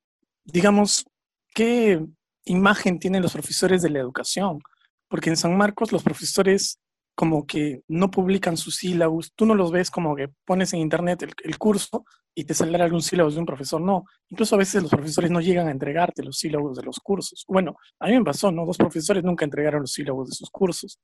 [0.45, 1.07] digamos,
[1.55, 2.03] qué
[2.45, 4.61] imagen tienen los profesores de la educación,
[5.09, 6.79] porque en San Marcos los profesores
[7.17, 11.23] como que no publican sus sílabos, tú no los ves como que pones en internet
[11.23, 14.91] el, curso y te saldrá algún sílabo de un profesor, no, incluso a veces los
[14.91, 17.45] profesores no llegan a entregarte los sílabos de los cursos.
[17.49, 18.67] Bueno, a mí me pasó, ¿no?
[18.67, 21.01] Dos profesores nunca entregaron los sílabos de sus cursos.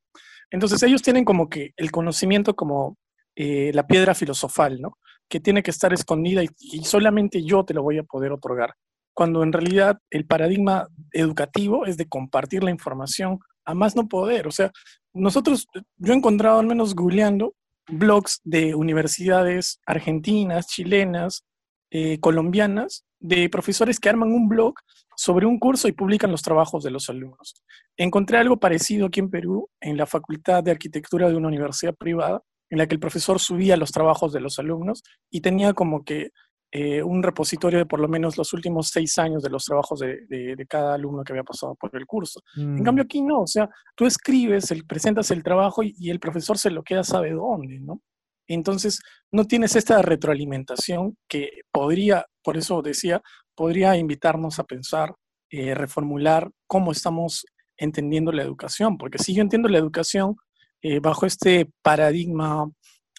[0.51, 2.99] Entonces ellos tienen como que el conocimiento como
[3.35, 4.99] eh, la piedra filosofal, ¿no?
[5.29, 8.75] Que tiene que estar escondida y, solamente yo te lo voy a poder otorgar
[9.15, 14.47] cuando en realidad el paradigma educativo es de compartir la información a más no poder.
[14.47, 14.71] O sea,
[15.13, 15.67] nosotros,
[15.99, 17.55] yo he encontrado al menos googleando
[17.89, 21.45] blogs de universidades argentinas, chilenas,
[21.91, 24.75] eh, colombianas, de profesores que arman un blog
[25.17, 27.55] sobre un curso y publican los trabajos de los alumnos.
[27.97, 32.43] Encontré algo parecido aquí en Perú, en la Facultad de Arquitectura de una universidad privada,
[32.73, 36.31] en la que el profesor subía los trabajos de los alumnos y tenía como que
[36.71, 40.67] eh, un repositorio de por lo menos los últimos seis años de los trabajos de,
[40.67, 42.41] cada alumno que había pasado por el curso.
[42.57, 46.09] En Mm, cambio aquí no, o sea, tú escribes, el, presentas el trabajo y, y
[46.09, 48.01] el profesor se lo queda sabe dónde, ¿no?
[48.49, 49.01] Entonces,
[49.31, 53.21] no tienes esta retroalimentación que podría, por eso decía,
[53.55, 55.15] podría invitarnos a pensar,
[55.51, 57.45] eh, reformular cómo estamos
[57.77, 60.37] entendiendo la educación, porque si yo entiendo la educación
[60.83, 62.71] eh, bajo este paradigma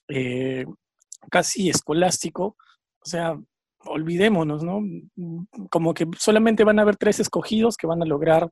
[0.07, 0.65] eh,
[1.31, 2.57] casi escolástico,
[2.99, 3.39] o sea,
[3.85, 4.81] olvidémonos, ¿no?
[5.69, 8.49] Como que solamente van a haber tres escogidos que van a lograr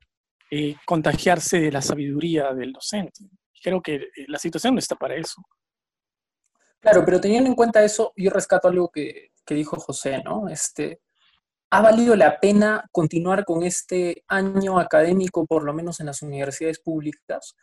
[0.50, 3.24] eh, contagiarse de la sabiduría del docente.
[3.62, 5.42] Creo que la situación no está para eso.
[6.80, 10.48] Claro, pero teniendo en cuenta eso, yo rescato algo que, que dijo José, ¿no?
[10.48, 11.00] Este,
[11.70, 16.80] ¿Ha valido la pena continuar con este año académico, por lo menos en las universidades
[16.80, 17.56] públicas?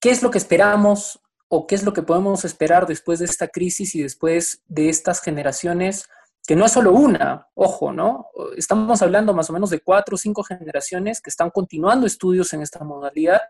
[0.00, 3.48] ¿Qué es lo que esperamos o qué es lo que podemos esperar después de esta
[3.48, 6.08] crisis y después de estas generaciones,
[6.46, 8.28] que no es solo una, ojo, ¿no?
[8.56, 12.62] Estamos hablando más o menos de cuatro o cinco generaciones que están continuando estudios en
[12.62, 13.40] esta modalidad.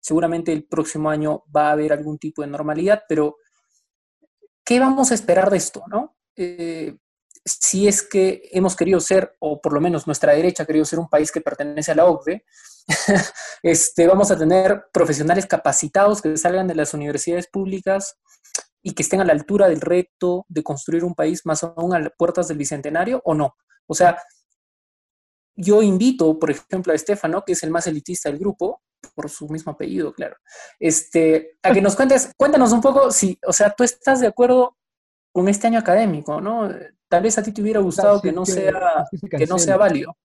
[0.00, 3.36] Seguramente el próximo año va a haber algún tipo de normalidad, pero
[4.64, 6.16] ¿qué vamos a esperar de esto, no?
[6.36, 6.96] Eh,
[7.44, 10.98] si es que hemos querido ser, o por lo menos nuestra derecha ha querido ser
[10.98, 12.44] un país que pertenece a la OCDE,
[13.62, 18.16] este, vamos a tener profesionales capacitados que salgan de las universidades públicas
[18.82, 22.00] y que estén a la altura del reto de construir un país más aún a
[22.00, 23.56] las puertas del Bicentenario o no.
[23.86, 24.18] O sea,
[25.54, 28.82] yo invito, por ejemplo, a Estefano, que es el más elitista del grupo,
[29.14, 30.36] por su mismo apellido, claro,
[30.78, 34.76] este, a que nos cuentes, cuéntanos un poco si, o sea, tú estás de acuerdo
[35.32, 36.68] con este año académico, ¿no?
[37.08, 39.58] Tal vez a ti te hubiera gustado Claro, sí, que, no que- sea, que no
[39.58, 40.16] sea válido.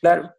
[0.00, 0.30] Claro.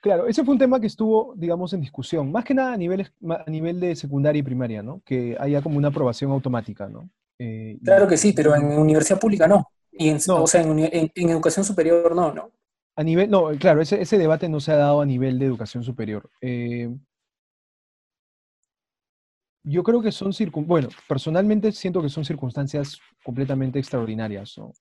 [0.00, 3.10] Claro, ese fue un tema que estuvo, digamos, en discusión, más que nada a nivel,
[3.28, 5.00] a nivel de secundaria y primaria, ¿no?
[5.04, 7.08] Que haya como una aprobación automática, ¿no?
[7.38, 9.70] Eh, Claro que sí, pero en universidad pública no.
[9.92, 10.42] Y en, No.
[10.42, 12.50] O sea, en, uni- en- en educación superior no, ¿no?
[12.96, 15.82] A nivel, no, claro, ese, ese debate no se ha dado a nivel de educación
[15.82, 16.30] superior.
[16.40, 16.88] Eh,
[19.68, 24.72] yo creo que son circun, bueno, personalmente siento que son circunstancias completamente extraordinarias, ¿no?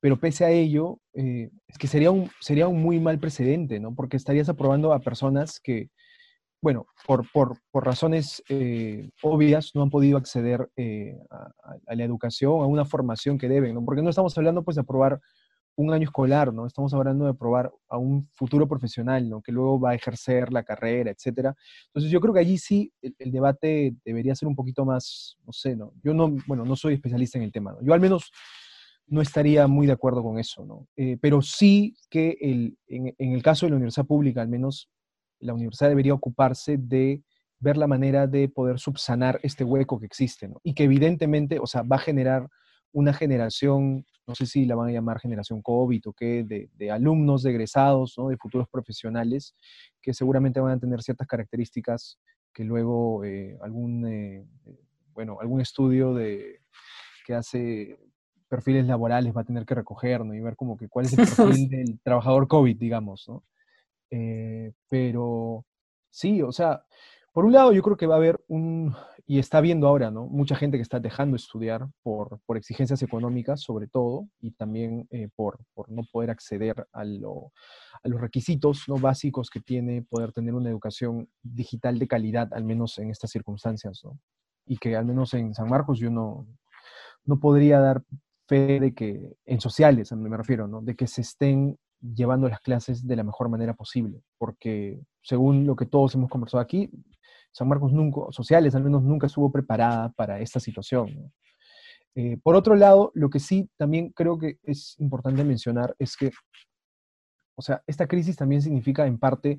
[0.00, 3.94] Pero pese a ello, eh, es que sería un, sería un muy mal precedente, ¿no?
[3.94, 5.88] Porque estarías aprobando a personas que,
[6.60, 12.52] bueno, por, por, por razones eh, obvias no han podido acceder eh, a, la educación,
[12.60, 13.84] a una formación que deben, ¿no?
[13.84, 15.20] Porque no estamos hablando, pues, de aprobar
[15.78, 16.66] un año escolar, ¿no?
[16.66, 19.40] Estamos hablando de aprobar a un futuro profesional, ¿no?
[19.40, 21.54] Que luego va a ejercer la carrera, etcétera.
[21.86, 25.52] Entonces yo creo que allí sí el, el debate debería ser un poquito más, no
[25.52, 25.92] sé, ¿no?
[26.02, 27.78] Yo no, bueno, no soy especialista en el tema, ¿no?
[27.80, 28.32] Yo al menos
[29.06, 30.88] no estaría muy de acuerdo con eso, ¿no?
[30.96, 34.90] Eh, pero sí que el, en, en el caso de la universidad pública, al menos
[35.38, 37.22] la universidad debería ocuparse de
[37.60, 40.60] ver la manera de poder subsanar este hueco que existe, ¿no?
[40.64, 42.48] Y que evidentemente, o sea, va a generar
[42.92, 46.90] una generación, no sé si la van a llamar generación COVID o qué, de, de
[46.90, 48.28] alumnos, de egresados, ¿no?
[48.28, 49.54] de futuros profesionales,
[50.02, 52.18] que seguramente van a tener ciertas características
[52.52, 54.80] que luego eh, algún, eh, eh,
[55.12, 56.60] bueno, algún estudio de,
[57.26, 57.98] que hace
[58.48, 60.34] perfiles laborales va a tener que recoger, ¿no?
[60.34, 61.18] Y ver como que cuál es el
[61.66, 63.44] perfil del trabajador COVID, digamos, ¿no?
[64.10, 65.66] Eh, pero
[66.10, 66.82] sí, o sea,
[67.38, 70.26] por un lado yo creo que va a haber un, y está viendo ahora, ¿no?
[70.26, 75.06] Mucha gente que está dejando de estudiar por, por exigencias económicas, sobre todo, y también
[75.12, 77.52] eh, por, por no poder acceder a, lo-
[78.02, 78.96] a los requisitos ¿no?
[78.96, 84.00] básicos que tiene poder tener una educación digital de calidad, al menos en estas circunstancias,
[84.02, 84.18] ¿no?
[84.66, 86.44] Y que al menos en San Marcos yo no,
[87.24, 88.02] no podría dar
[88.48, 90.82] fe de que, en sociales, a mí me refiero, ¿no?
[90.82, 95.76] De que se estén llevando las clases de la mejor manera posible, porque según lo
[95.76, 96.90] que todos hemos conversado aquí,
[97.52, 101.32] San Marcos nunca, sociales al menos nunca estuvo preparada para esta situación.
[102.14, 106.30] Eh, por otro lado, lo que sí también creo que es importante mencionar es que,
[107.56, 109.58] o sea, esta crisis también significa en parte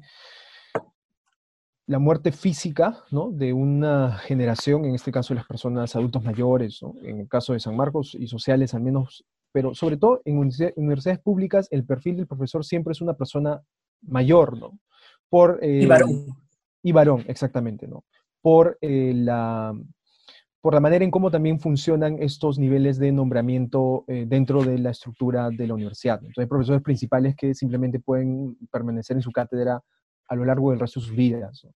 [1.85, 3.31] la muerte física ¿no?
[3.31, 7.75] de una generación, en este caso las personas adultos mayores, en el caso de San
[7.75, 12.27] Marcos y sociales al menos, pero sobre todo en universidad- universidades públicas el perfil del
[12.27, 13.59] profesor siempre es una persona
[14.03, 14.79] mayor, ¿no?
[15.29, 15.87] Por, eh.
[16.83, 18.05] Y varón, exactamente, ¿no?
[18.41, 19.73] Por, eh, la,
[20.61, 24.91] por la manera en cómo también funcionan estos niveles de nombramiento eh, dentro de la
[24.91, 26.15] estructura de la universidad.
[26.19, 29.81] Entonces, hay profesores principales que simplemente pueden permanecer en su cátedra
[30.27, 31.67] a lo largo del resto de sus vidas.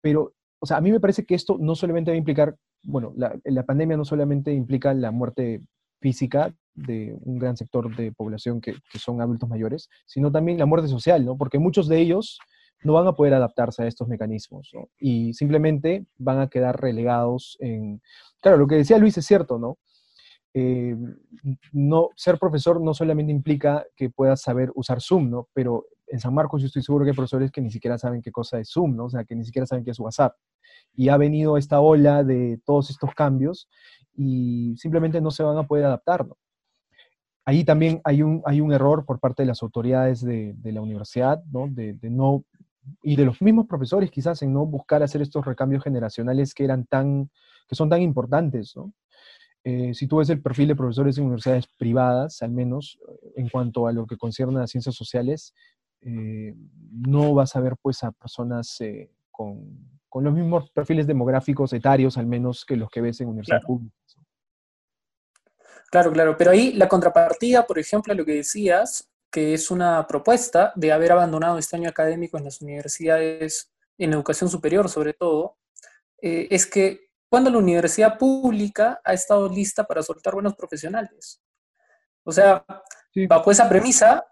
[0.00, 3.12] Pero, o sea, a mí me parece que esto no solamente va a implicar, bueno,
[3.16, 5.62] la, la pandemia no solamente implica la muerte
[6.00, 10.88] física de un gran sector de población que son adultos mayores, sino también la muerte
[10.88, 11.36] social, ¿no?
[11.36, 12.38] Porque muchos de ellos
[12.82, 14.88] no van a poder adaptarse a estos mecanismos, ¿no?
[14.98, 18.00] Y simplemente van a quedar relegados en...
[18.40, 19.78] Claro, lo que decía Luis es cierto, ¿no?
[20.54, 20.96] eh,
[21.72, 25.48] no, ser profesor no solamente implica que puedas saber usar Zoom, ¿no?
[25.52, 28.32] Pero en San Marcos yo estoy seguro que hay profesores que ni siquiera saben qué
[28.32, 29.04] cosa es Zoom, ¿no?
[29.04, 30.34] O sea, que ni siquiera saben qué es WhatsApp.
[30.94, 33.68] Y ha venido esta ola de todos estos cambios
[34.16, 36.36] y simplemente no se van a poder adaptar, ¿no?
[37.46, 41.42] Ahí también hay un, hay un error por parte de las autoridades de, la universidad,
[41.50, 41.68] ¿no?
[41.68, 42.44] De, no
[43.02, 46.86] y de los mismos profesores quizás en no buscar hacer estos recambios generacionales que eran
[46.86, 47.30] tan,
[47.68, 48.92] que son tan importantes, ¿no?
[49.62, 52.98] Eh, si tú ves el perfil de profesores en universidades privadas, al menos
[53.36, 55.54] en cuanto a lo que concierne a las ciencias sociales,
[56.00, 56.54] eh,
[56.90, 62.26] no vas a ver pues a personas eh, con, los mismos perfiles demográficos etarios, al
[62.26, 64.16] menos que los que ves en universidades públicas.
[65.90, 70.06] Claro, claro, pero ahí la contrapartida, por ejemplo, a lo que decías, que es una
[70.06, 75.58] propuesta de haber abandonado este año académico en las universidades, en educación superior sobre todo,
[76.18, 81.40] es que cuando la universidad pública ha estado lista para soltar buenos profesionales.
[82.24, 82.64] O sea,
[83.28, 84.26] bajo esa premisa,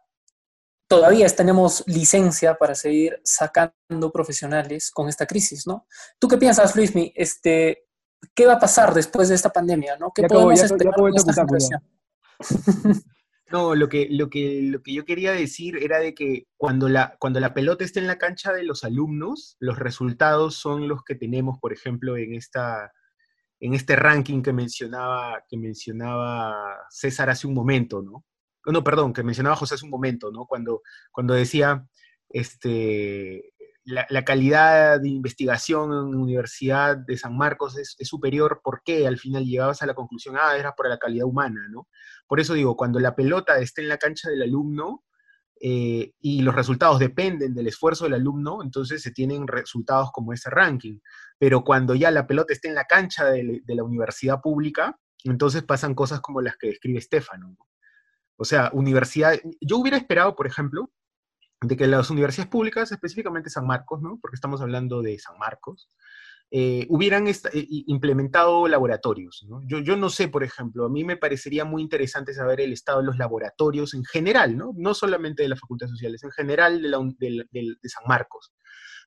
[0.89, 5.87] todavía tenemos licencia para seguir sacando profesionales con esta crisis, ¿no?
[6.19, 7.13] ¿Tú qué piensas, Luismi?
[7.15, 7.87] Este,
[8.35, 10.13] ¿Qué va a pasar después de esta pandemia, no?
[10.13, 10.95] ¿Qué podemos esperar
[13.51, 17.17] No, lo que, lo, que, lo que yo quería decir era de que cuando la,
[17.19, 21.15] cuando la pelota está en la cancha de los alumnos, los resultados son los que
[21.15, 22.93] tenemos, por ejemplo, en, esta,
[23.61, 28.25] en este ranking que mencionaba, que mencionaba César hace un momento, ¿no?
[28.67, 30.45] No, perdón, que mencionaba José hace un momento, ¿no?
[30.45, 31.87] Cuando, cuando decía,
[32.29, 33.55] este,
[33.89, 39.07] la, calidad de investigación en la Universidad de San Marcos es, superior, ¿por qué?
[39.07, 41.89] Al final llegabas a la conclusión, ah, era por la calidad humana, ¿no?
[42.27, 45.05] Por eso digo, cuando la pelota está en la cancha del alumno
[45.61, 50.51] eh, y los resultados dependen del esfuerzo del alumno, entonces se tienen resultados como ese
[50.51, 50.99] ranking.
[51.39, 55.95] Pero cuando ya la pelota está en la cancha de, la universidad pública, entonces pasan
[55.95, 57.57] cosas como las que describe Estefano.
[58.37, 60.91] O sea, universidad, yo hubiera esperado, por ejemplo,
[61.61, 64.19] de que las universidades públicas, específicamente San Marcos, ¿no?
[64.21, 65.91] porque estamos hablando de San Marcos,
[66.51, 69.45] eh, hubieran eh, implementado laboratorios.
[69.49, 69.61] ¿no?
[69.67, 73.01] Yo, yo, no sé, por ejemplo, a mí me parecería muy interesante saber el estado
[73.01, 76.81] de los laboratorios en general, no, no solamente de las facultades sociales, en general
[77.19, 78.53] de, de, San Marcos.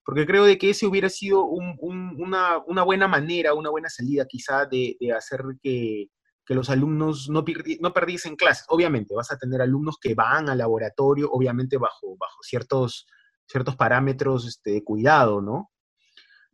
[0.03, 4.65] Porque creo de que ese hubiera sido una, una, buena manera, una buena salida quizá
[4.65, 6.09] de, de hacer que,
[6.45, 7.43] que los alumnos no,
[7.79, 8.65] no perdiesen clases.
[8.69, 13.07] Obviamente, vas a tener alumnos que van al laboratorio, obviamente bajo, bajo ciertos,
[13.45, 15.71] ciertos parámetros este, de cuidado, ¿no?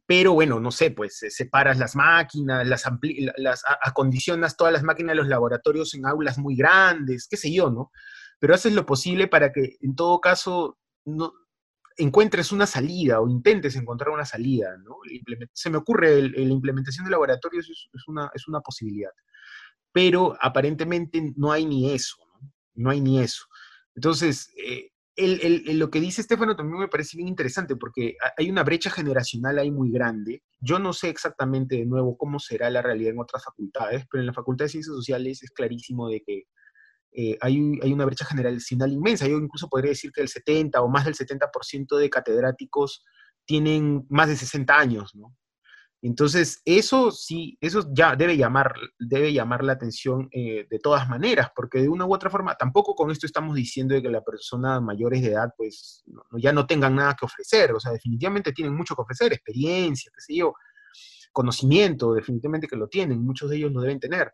[0.06, 2.86] Pero bueno, no sé, pues separas las máquinas, las,
[3.38, 7.70] las acondicionas todas las máquinas de los laboratorios en aulas muy grandes, qué sé yo,
[7.70, 7.92] ¿no?
[8.40, 11.34] Pero haces lo posible para que en todo caso no,
[11.98, 14.98] encuentres una salida o intentes encontrar una salida, ¿no?
[15.52, 19.12] Se me ocurre la implementación de laboratorios es, una, es una posibilidad
[19.98, 22.54] pero aparentemente no hay ni eso, ¿no?
[22.76, 23.46] No hay ni eso.
[23.96, 24.92] Entonces, eh,
[25.74, 29.72] lo que dice Estefano también me parece bien interesante porque hay una brecha generacional ahí
[29.72, 30.44] muy grande.
[30.60, 34.28] Yo no sé exactamente de nuevo cómo será la realidad en otras facultades, pero en
[34.28, 36.44] la Facultad de Ciencias Sociales es clarísimo de que
[37.14, 39.28] eh, hay, hay, una brecha generacional inmensa.
[39.28, 43.04] Yo incluso podría decir que el 70 o más del 70% de catedráticos
[43.46, 45.36] tienen más de 60 años, ¿no?
[46.02, 51.50] Entonces, eso sí, eso ya debe llamar, debe llamar la atención eh, de todas maneras,
[51.56, 54.82] porque de una u otra forma, tampoco con esto estamos diciendo de que las personas
[54.82, 58.96] mayores de edad, pues, ya no tengan nada que ofrecer, o sea, definitivamente tienen mucho
[58.96, 60.54] que ofrecer, experiencia, qué sé yo,
[61.32, 64.32] conocimiento, definitivamente que lo tienen, muchos de ellos lo deben tener,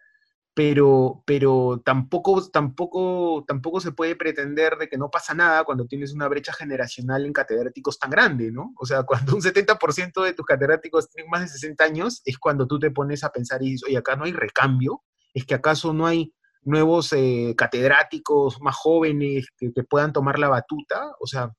[0.56, 6.14] pero, pero tampoco, tampoco, tampoco se puede pretender de que no pasa nada cuando tienes
[6.14, 8.74] una brecha generacional en catedráticos tan grande, ¿no?
[8.78, 12.68] O sea, cuando un 70% de tus catedráticos tienen más de 60 años, es cuando
[12.68, 15.94] tú te pones a pensar y dices, oye, acá no hay recambio, es que acaso
[15.94, 21.52] no hay nuevos eh, catedráticos más jóvenes que, puedan tomar la batuta, o sea,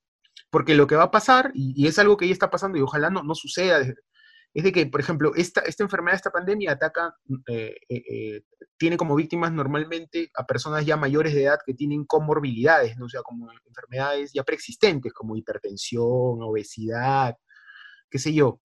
[0.51, 3.11] porque lo que va a pasar, y, es algo que ya está pasando y ojalá
[3.11, 3.80] no, no suceda,
[4.55, 7.16] es de que, por ejemplo, esta, esta enfermedad, esta pandemia ataca,
[7.48, 8.42] eh, eh, eh,
[8.76, 13.07] tiene como víctimas normalmente a personas ya mayores de edad que tienen comorbilidades, ¿no?
[13.07, 17.36] o sea, como enfermedades ya preexistentes, como hipertensión, obesidad,
[18.09, 18.61] qué sé yo.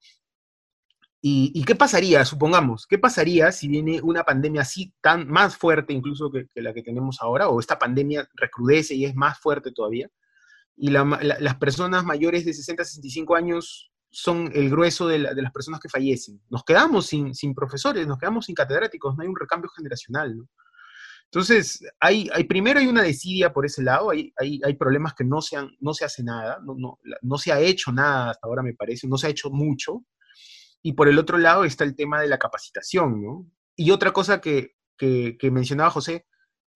[1.21, 6.31] ¿Y, qué pasaría, supongamos, qué pasaría si viene una pandemia así tan más fuerte incluso
[6.31, 10.07] que, la que tenemos ahora, o esta pandemia recrudece y es más fuerte todavía,
[10.77, 15.79] y las personas mayores de 60 a 65 años son el grueso de, las personas
[15.79, 16.41] que fallecen.
[16.49, 20.35] Nos quedamos sin, profesores, nos quedamos sin catedráticos, no hay un recambio generacional.
[21.25, 24.33] Entonces, hay, primero hay una desidia por ese lado, hay,
[24.79, 28.31] problemas que no se, no se hace nada, no, no, no, se ha hecho nada
[28.31, 30.03] hasta ahora, me parece, no se ha hecho mucho.
[30.81, 33.45] Y por el otro lado está el tema de la capacitación, ¿no?
[33.75, 36.25] Y otra cosa que, que mencionaba José,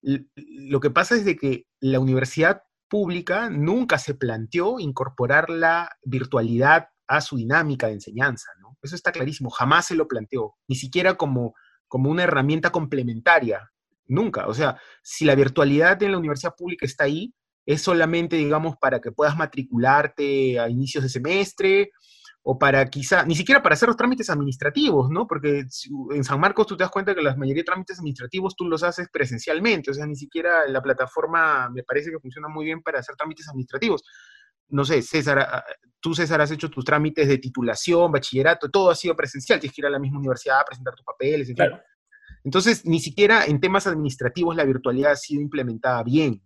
[0.01, 6.89] lo que pasa es de que la universidad pública nunca se planteó incorporar la virtualidad
[7.07, 8.77] a su dinámica de enseñanza, ¿no?
[8.81, 11.53] Eso está clarísimo, jamás se lo planteó, ni siquiera como,
[11.87, 13.71] como una herramienta complementaria,
[14.07, 14.47] nunca.
[14.47, 17.33] O sea, si la virtualidad en la universidad pública está ahí,
[17.65, 21.91] es solamente, digamos, para que puedas matricularte a inicios de semestre
[22.45, 25.25] o para quizá, ni siquiera para hacer los trámites administrativos, ¿no?
[25.27, 25.65] Porque
[26.11, 28.83] en San Marcos tú te das cuenta que la mayoría de trámites administrativos tú los
[28.83, 32.99] haces presencialmente, o sea, ni siquiera la plataforma me parece que funciona muy bien para
[32.99, 34.03] hacer trámites administrativos.
[34.67, 35.63] No sé, César,
[36.03, 39.81] tú César has hecho tus trámites de titulación, bachillerato, todo ha sido presencial, tienes que
[39.81, 41.55] ir a la misma universidad a presentar tus papeles, en
[42.43, 46.43] Entonces, ni siquiera en temas administrativos la virtualidad ha sido implementada bien.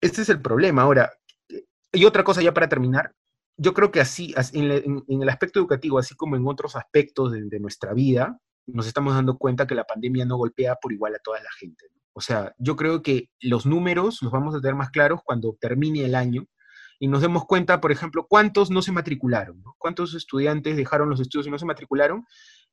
[0.00, 0.82] Este es el problema.
[0.82, 1.12] Ahora,
[1.92, 3.14] y otra cosa ya para terminar,
[3.58, 7.92] yo creo que así, en, el aspecto educativo, así como en otros aspectos de, nuestra
[7.92, 11.50] vida, nos estamos dando cuenta que la pandemia no golpea por igual a toda la
[11.60, 11.84] gente.
[12.14, 16.06] O sea, yo creo que los números los vamos a tener más claros cuando termine
[16.06, 16.46] el año
[17.02, 21.48] y nos demos cuenta, por ejemplo, cuántos no se matricularon, cuántos estudiantes dejaron los estudios
[21.48, 22.24] y no se matricularon.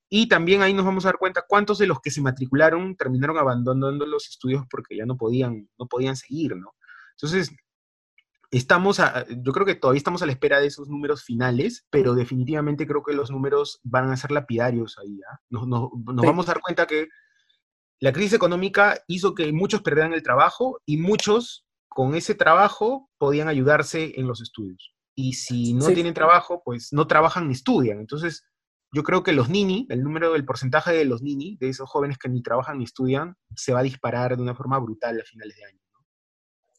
[0.07, 3.39] Y también ahí nos vamos a dar cuenta cuántos de los que se matricularon terminaron
[3.39, 6.75] abandonando los estudios porque ya no podían, no podían seguir, ¿no?
[7.13, 7.49] Entonces,
[8.51, 12.85] estamos, yo creo que todavía estamos a la espera de esos números finales, pero definitivamente
[12.85, 15.21] creo que los números van a ser lapidarios ahí.
[15.27, 15.39] ¿ah?
[15.49, 17.07] Nos, vamos a dar cuenta que
[17.99, 23.49] la crisis económica hizo que muchos perdieran el trabajo y muchos con ese trabajo podían
[23.49, 24.95] ayudarse en los estudios.
[25.15, 27.99] Y si no tienen trabajo, pues no trabajan ni estudian.
[27.99, 28.45] Entonces,
[28.91, 32.17] yo creo que los nini, el número, el porcentaje de los nini, de esos jóvenes
[32.17, 35.57] que ni trabajan ni estudian, se va a disparar de una forma brutal a finales
[35.57, 35.79] de año.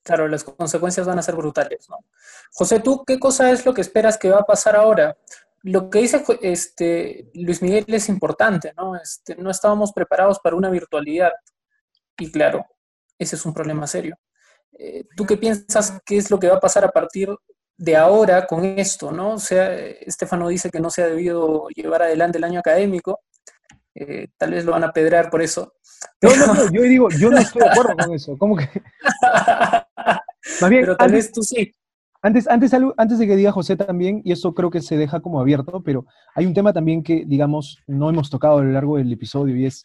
[0.03, 1.99] Claro, las consecuencias van a ser brutales, ¿no?
[2.53, 5.17] José, ¿tú qué cosa es lo que esperas que va a pasar ahora?
[5.63, 8.97] Lo que dice este, Luis Miguel es importante, ¿no?
[8.97, 11.33] Este, no estábamos preparados para una virtualidad.
[12.19, 12.65] Y claro,
[13.19, 14.17] ese es un problema serio.
[14.83, 17.29] Eh, ¿Tú qué piensas qué es lo que va a pasar a partir
[17.77, 19.35] de ahora con esto, ¿no?
[19.35, 23.21] O sea, Estefano dice que no se ha debido llevar adelante el año académico.
[23.95, 25.75] Eh, tal vez lo van a pedrar por eso.
[26.23, 28.39] No, no, no, yo digo, yo no estoy de acuerdo con eso.
[28.39, 28.71] ¿Cómo que?
[30.63, 31.71] Más bien, pero tal vez tú sí.
[32.23, 35.43] Antes, antes, antes de que diga José también, y eso creo que se deja como
[35.43, 39.13] abierto, pero hay un tema también que, digamos, no hemos tocado a lo largo del
[39.13, 39.85] episodio y es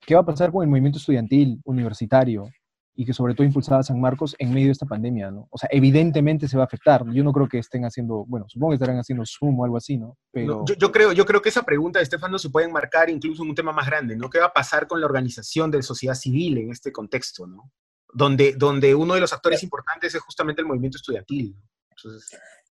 [0.00, 2.48] qué va a pasar con el movimiento estudiantil, universitario,
[2.94, 5.48] y que sobre todo impulsaba a San Marcos en medio de esta pandemia, ¿no?
[5.50, 7.04] O sea, evidentemente se va a afectar.
[7.12, 9.96] Yo no creo que estén haciendo, bueno, supongo que estarán haciendo Zoom o algo así,
[9.96, 10.16] ¿no?
[10.32, 10.64] Pero...
[10.78, 13.54] yo, creo, yo creo que esa pregunta de Estefano se puede enmarcar incluso en un
[13.54, 14.28] tema más grande, ¿no?
[14.28, 17.70] ¿Qué va a pasar con la organización de la sociedad civil en este contexto, ¿no?
[18.12, 21.56] donde, donde uno de los actores importantes es justamente el movimiento estudiantil.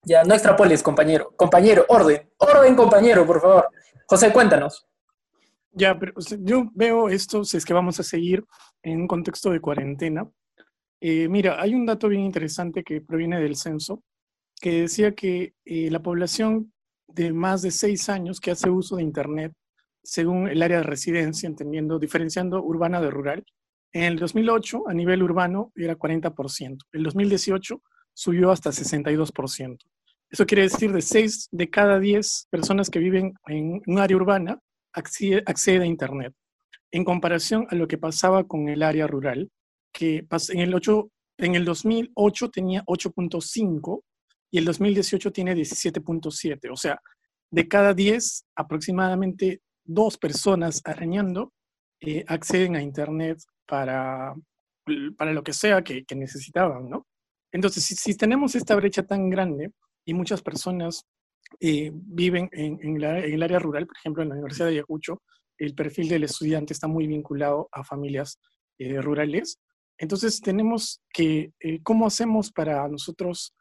[0.03, 1.34] Ya, no extrapoles, compañero.
[1.36, 2.32] Compañero, orden.
[2.38, 3.70] Orden, compañero, por favor.
[4.07, 4.88] José, cuéntanos.
[5.72, 8.43] Ya, pero yo veo esto, si es que vamos a seguir
[8.82, 10.28] en un contexto de cuarentena.
[10.99, 14.03] Eh, mira, hay un dato bien interesante que proviene del censo,
[14.59, 16.74] que decía que eh, la población
[17.07, 19.53] de más de seis años que hace uso de Internet,
[20.03, 23.45] según el área de residencia, entendiendo, diferenciando urbana de rural,
[23.93, 26.61] en el 2008, a nivel urbano, era 40%.
[26.61, 27.82] En el 2018
[28.13, 29.78] subió hasta 62%.
[30.30, 34.59] Eso quiere decir de 6 de cada 10 personas que viven en un área urbana
[34.98, 36.34] accede, a Internet.
[36.91, 39.50] En comparación a lo que pasaba con el área rural,
[39.93, 44.02] que en el, 8, en el 2008 tenía 8.5
[44.52, 46.72] y el 2018 tiene 17.7.
[46.72, 47.00] O sea,
[47.52, 51.54] de cada 10, aproximadamente dos personas arañando
[52.02, 54.36] eh, acceden a Internet para,
[55.18, 57.08] para lo que sea que, necesitaban, ¿no?
[57.52, 59.72] Entonces, si, tenemos esta brecha tan grande
[60.06, 61.06] y muchas personas
[61.60, 65.22] eh, viven en, el área rural, por ejemplo, en la Universidad de Ayacucho,
[65.58, 68.39] el perfil del estudiante está muy vinculado a familias
[68.78, 69.60] eh, rurales.
[69.98, 73.54] Entonces, tenemos que, eh, ¿cómo hacemos para nosotros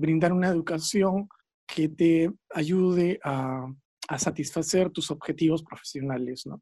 [0.00, 1.28] brindar una educación
[1.64, 3.64] que te ayude a,
[4.08, 6.60] a satisfacer tus objetivos profesionales, ¿no?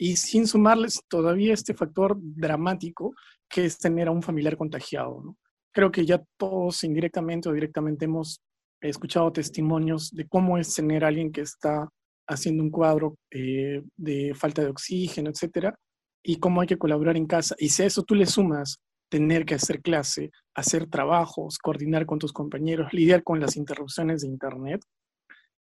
[0.00, 3.14] y sin sumarles todavía este factor dramático
[3.50, 5.36] que es tener a un familiar contagiado.
[5.74, 8.40] Creo que ya todos indirectamente o directamente hemos
[8.88, 11.88] escuchado testimonios de cómo es tener alguien que está
[12.28, 15.74] haciendo un cuadro eh, de falta de oxígeno, etcétera,
[16.22, 17.54] y cómo hay que colaborar en casa.
[17.58, 18.78] Y si a eso tú le sumas
[19.10, 24.28] tener que hacer clase, hacer trabajos, coordinar con tus compañeros, lidiar con las interrupciones de
[24.28, 24.82] Internet,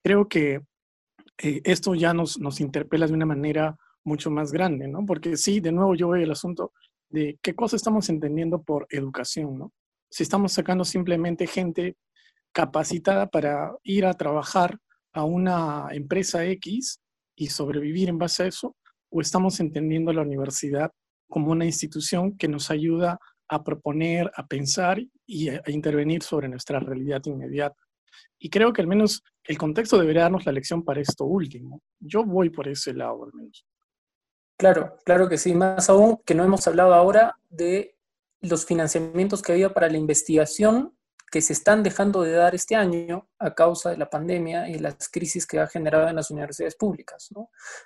[0.03, 0.61] creo que
[1.37, 5.05] eh, esto ya nos, nos interpela de una manera mucho más grande, ¿no?
[5.05, 6.73] Porque sí, de nuevo yo veo el asunto
[7.09, 9.71] de qué cosa estamos entendiendo por educación, ¿no?
[10.09, 11.95] Si estamos sacando simplemente gente
[12.57, 14.79] capacitada para ir a trabajar
[15.13, 16.99] a una empresa X
[17.35, 18.75] y sobrevivir en base a eso,
[19.11, 20.91] o estamos entendiendo la universidad
[21.29, 26.79] como una institución que nos ayuda a proponer, a pensar y a, intervenir sobre nuestra
[26.79, 27.79] realidad inmediata.
[28.39, 31.83] Y creo que al menos el contexto debería darnos la lección para esto último.
[31.99, 33.67] Yo voy por ese lado al menos.
[34.57, 35.53] Claro, claro que sí.
[35.53, 37.99] Más aún que no hemos hablado ahora de
[38.41, 40.96] los financiamientos que había para la investigación
[41.29, 45.09] que se están dejando de dar este año a causa de la pandemia y las
[45.09, 47.29] crisis que ha generado en las universidades públicas.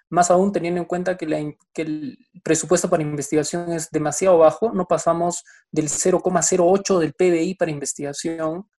[0.09, 4.87] Más aún teniendo en cuenta que, que el presupuesto para investigación es demasiado bajo, no
[4.87, 8.69] pasamos del 0,08 del PBI para investigación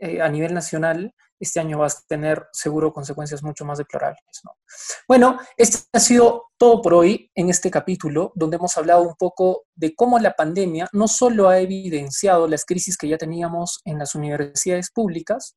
[0.00, 4.22] eh, a nivel nacional, este año vas a tener seguro consecuencias mucho más deplorables.
[5.06, 9.64] Bueno, esto ha sido todo por hoy en este capítulo, donde hemos hablado un poco
[9.74, 14.14] de cómo la pandemia no solo ha evidenciado las crisis que ya teníamos en las
[14.14, 15.56] universidades públicas,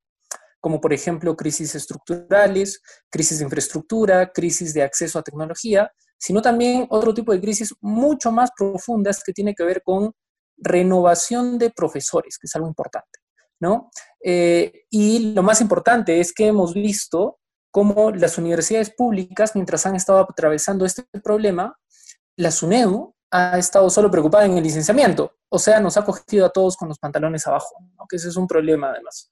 [0.60, 6.86] como por ejemplo crisis estructurales, crisis de infraestructura, crisis de acceso a tecnología, sino también
[6.90, 10.14] otro tipo de crisis mucho más profundas que tiene que ver con
[10.58, 13.21] renovación de profesores, que es algo importante.
[13.62, 13.90] ¿No?
[14.24, 17.40] Eh, y lo más importante es que hemos visto
[17.72, 21.78] cómo las universidades públicas, mientras han estado atravesando este problema,
[22.36, 26.50] la SUNEDU ha estado solo preocupada en el licenciamiento, o sea, nos ha cogido a
[26.50, 27.76] todos con los pantalones abajo,
[28.10, 29.30] que ese es un problema además.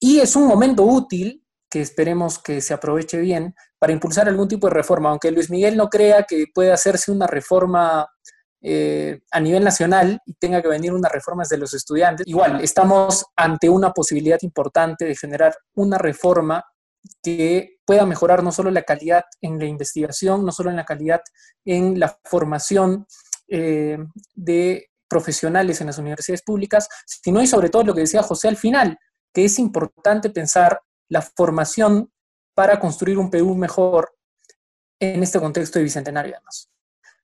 [0.00, 4.66] Y es un momento útil que esperemos que se aproveche bien para impulsar algún tipo
[4.66, 8.08] de reforma, aunque Luis Miguel no crea que puede hacerse una reforma
[8.68, 12.26] eh, a nivel nacional y tenga que venir una reforma de los estudiantes.
[12.26, 16.64] Igual, estamos ante una posibilidad importante de generar una reforma
[17.22, 21.20] que pueda mejorar no solo la calidad en la investigación, no solo en la calidad
[21.64, 23.06] en la formación
[23.46, 23.98] eh,
[24.34, 28.56] de profesionales en las universidades públicas, sino y sobre todo lo que decía José al
[28.56, 28.98] final,
[29.32, 32.10] que es importante pensar la formación
[32.52, 34.12] para construir un Perú mejor
[34.98, 36.68] en este contexto de bicentenario además.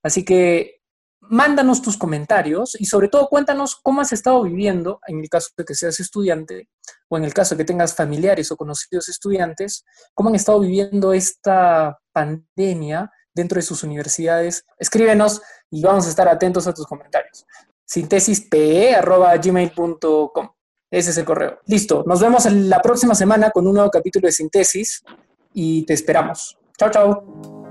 [0.04, 0.81] Así que
[1.22, 5.64] mándanos tus comentarios y sobre todo cuéntanos cómo has estado viviendo, en el caso de
[5.64, 6.68] que seas estudiante
[7.08, 11.12] o en el caso de que tengas familiares o conocidos estudiantes, cómo han estado viviendo
[11.12, 14.66] esta pandemia dentro de sus universidades.
[14.78, 17.46] Escríbenos y vamos a estar atentos a tus comentarios.
[17.84, 20.48] sintesispe.gmail.com
[20.90, 21.60] Ese es el correo.
[21.66, 25.02] Listo, nos vemos la próxima semana con un nuevo capítulo de Sintesis
[25.54, 26.58] y te esperamos.
[26.78, 27.61] Chao, chao.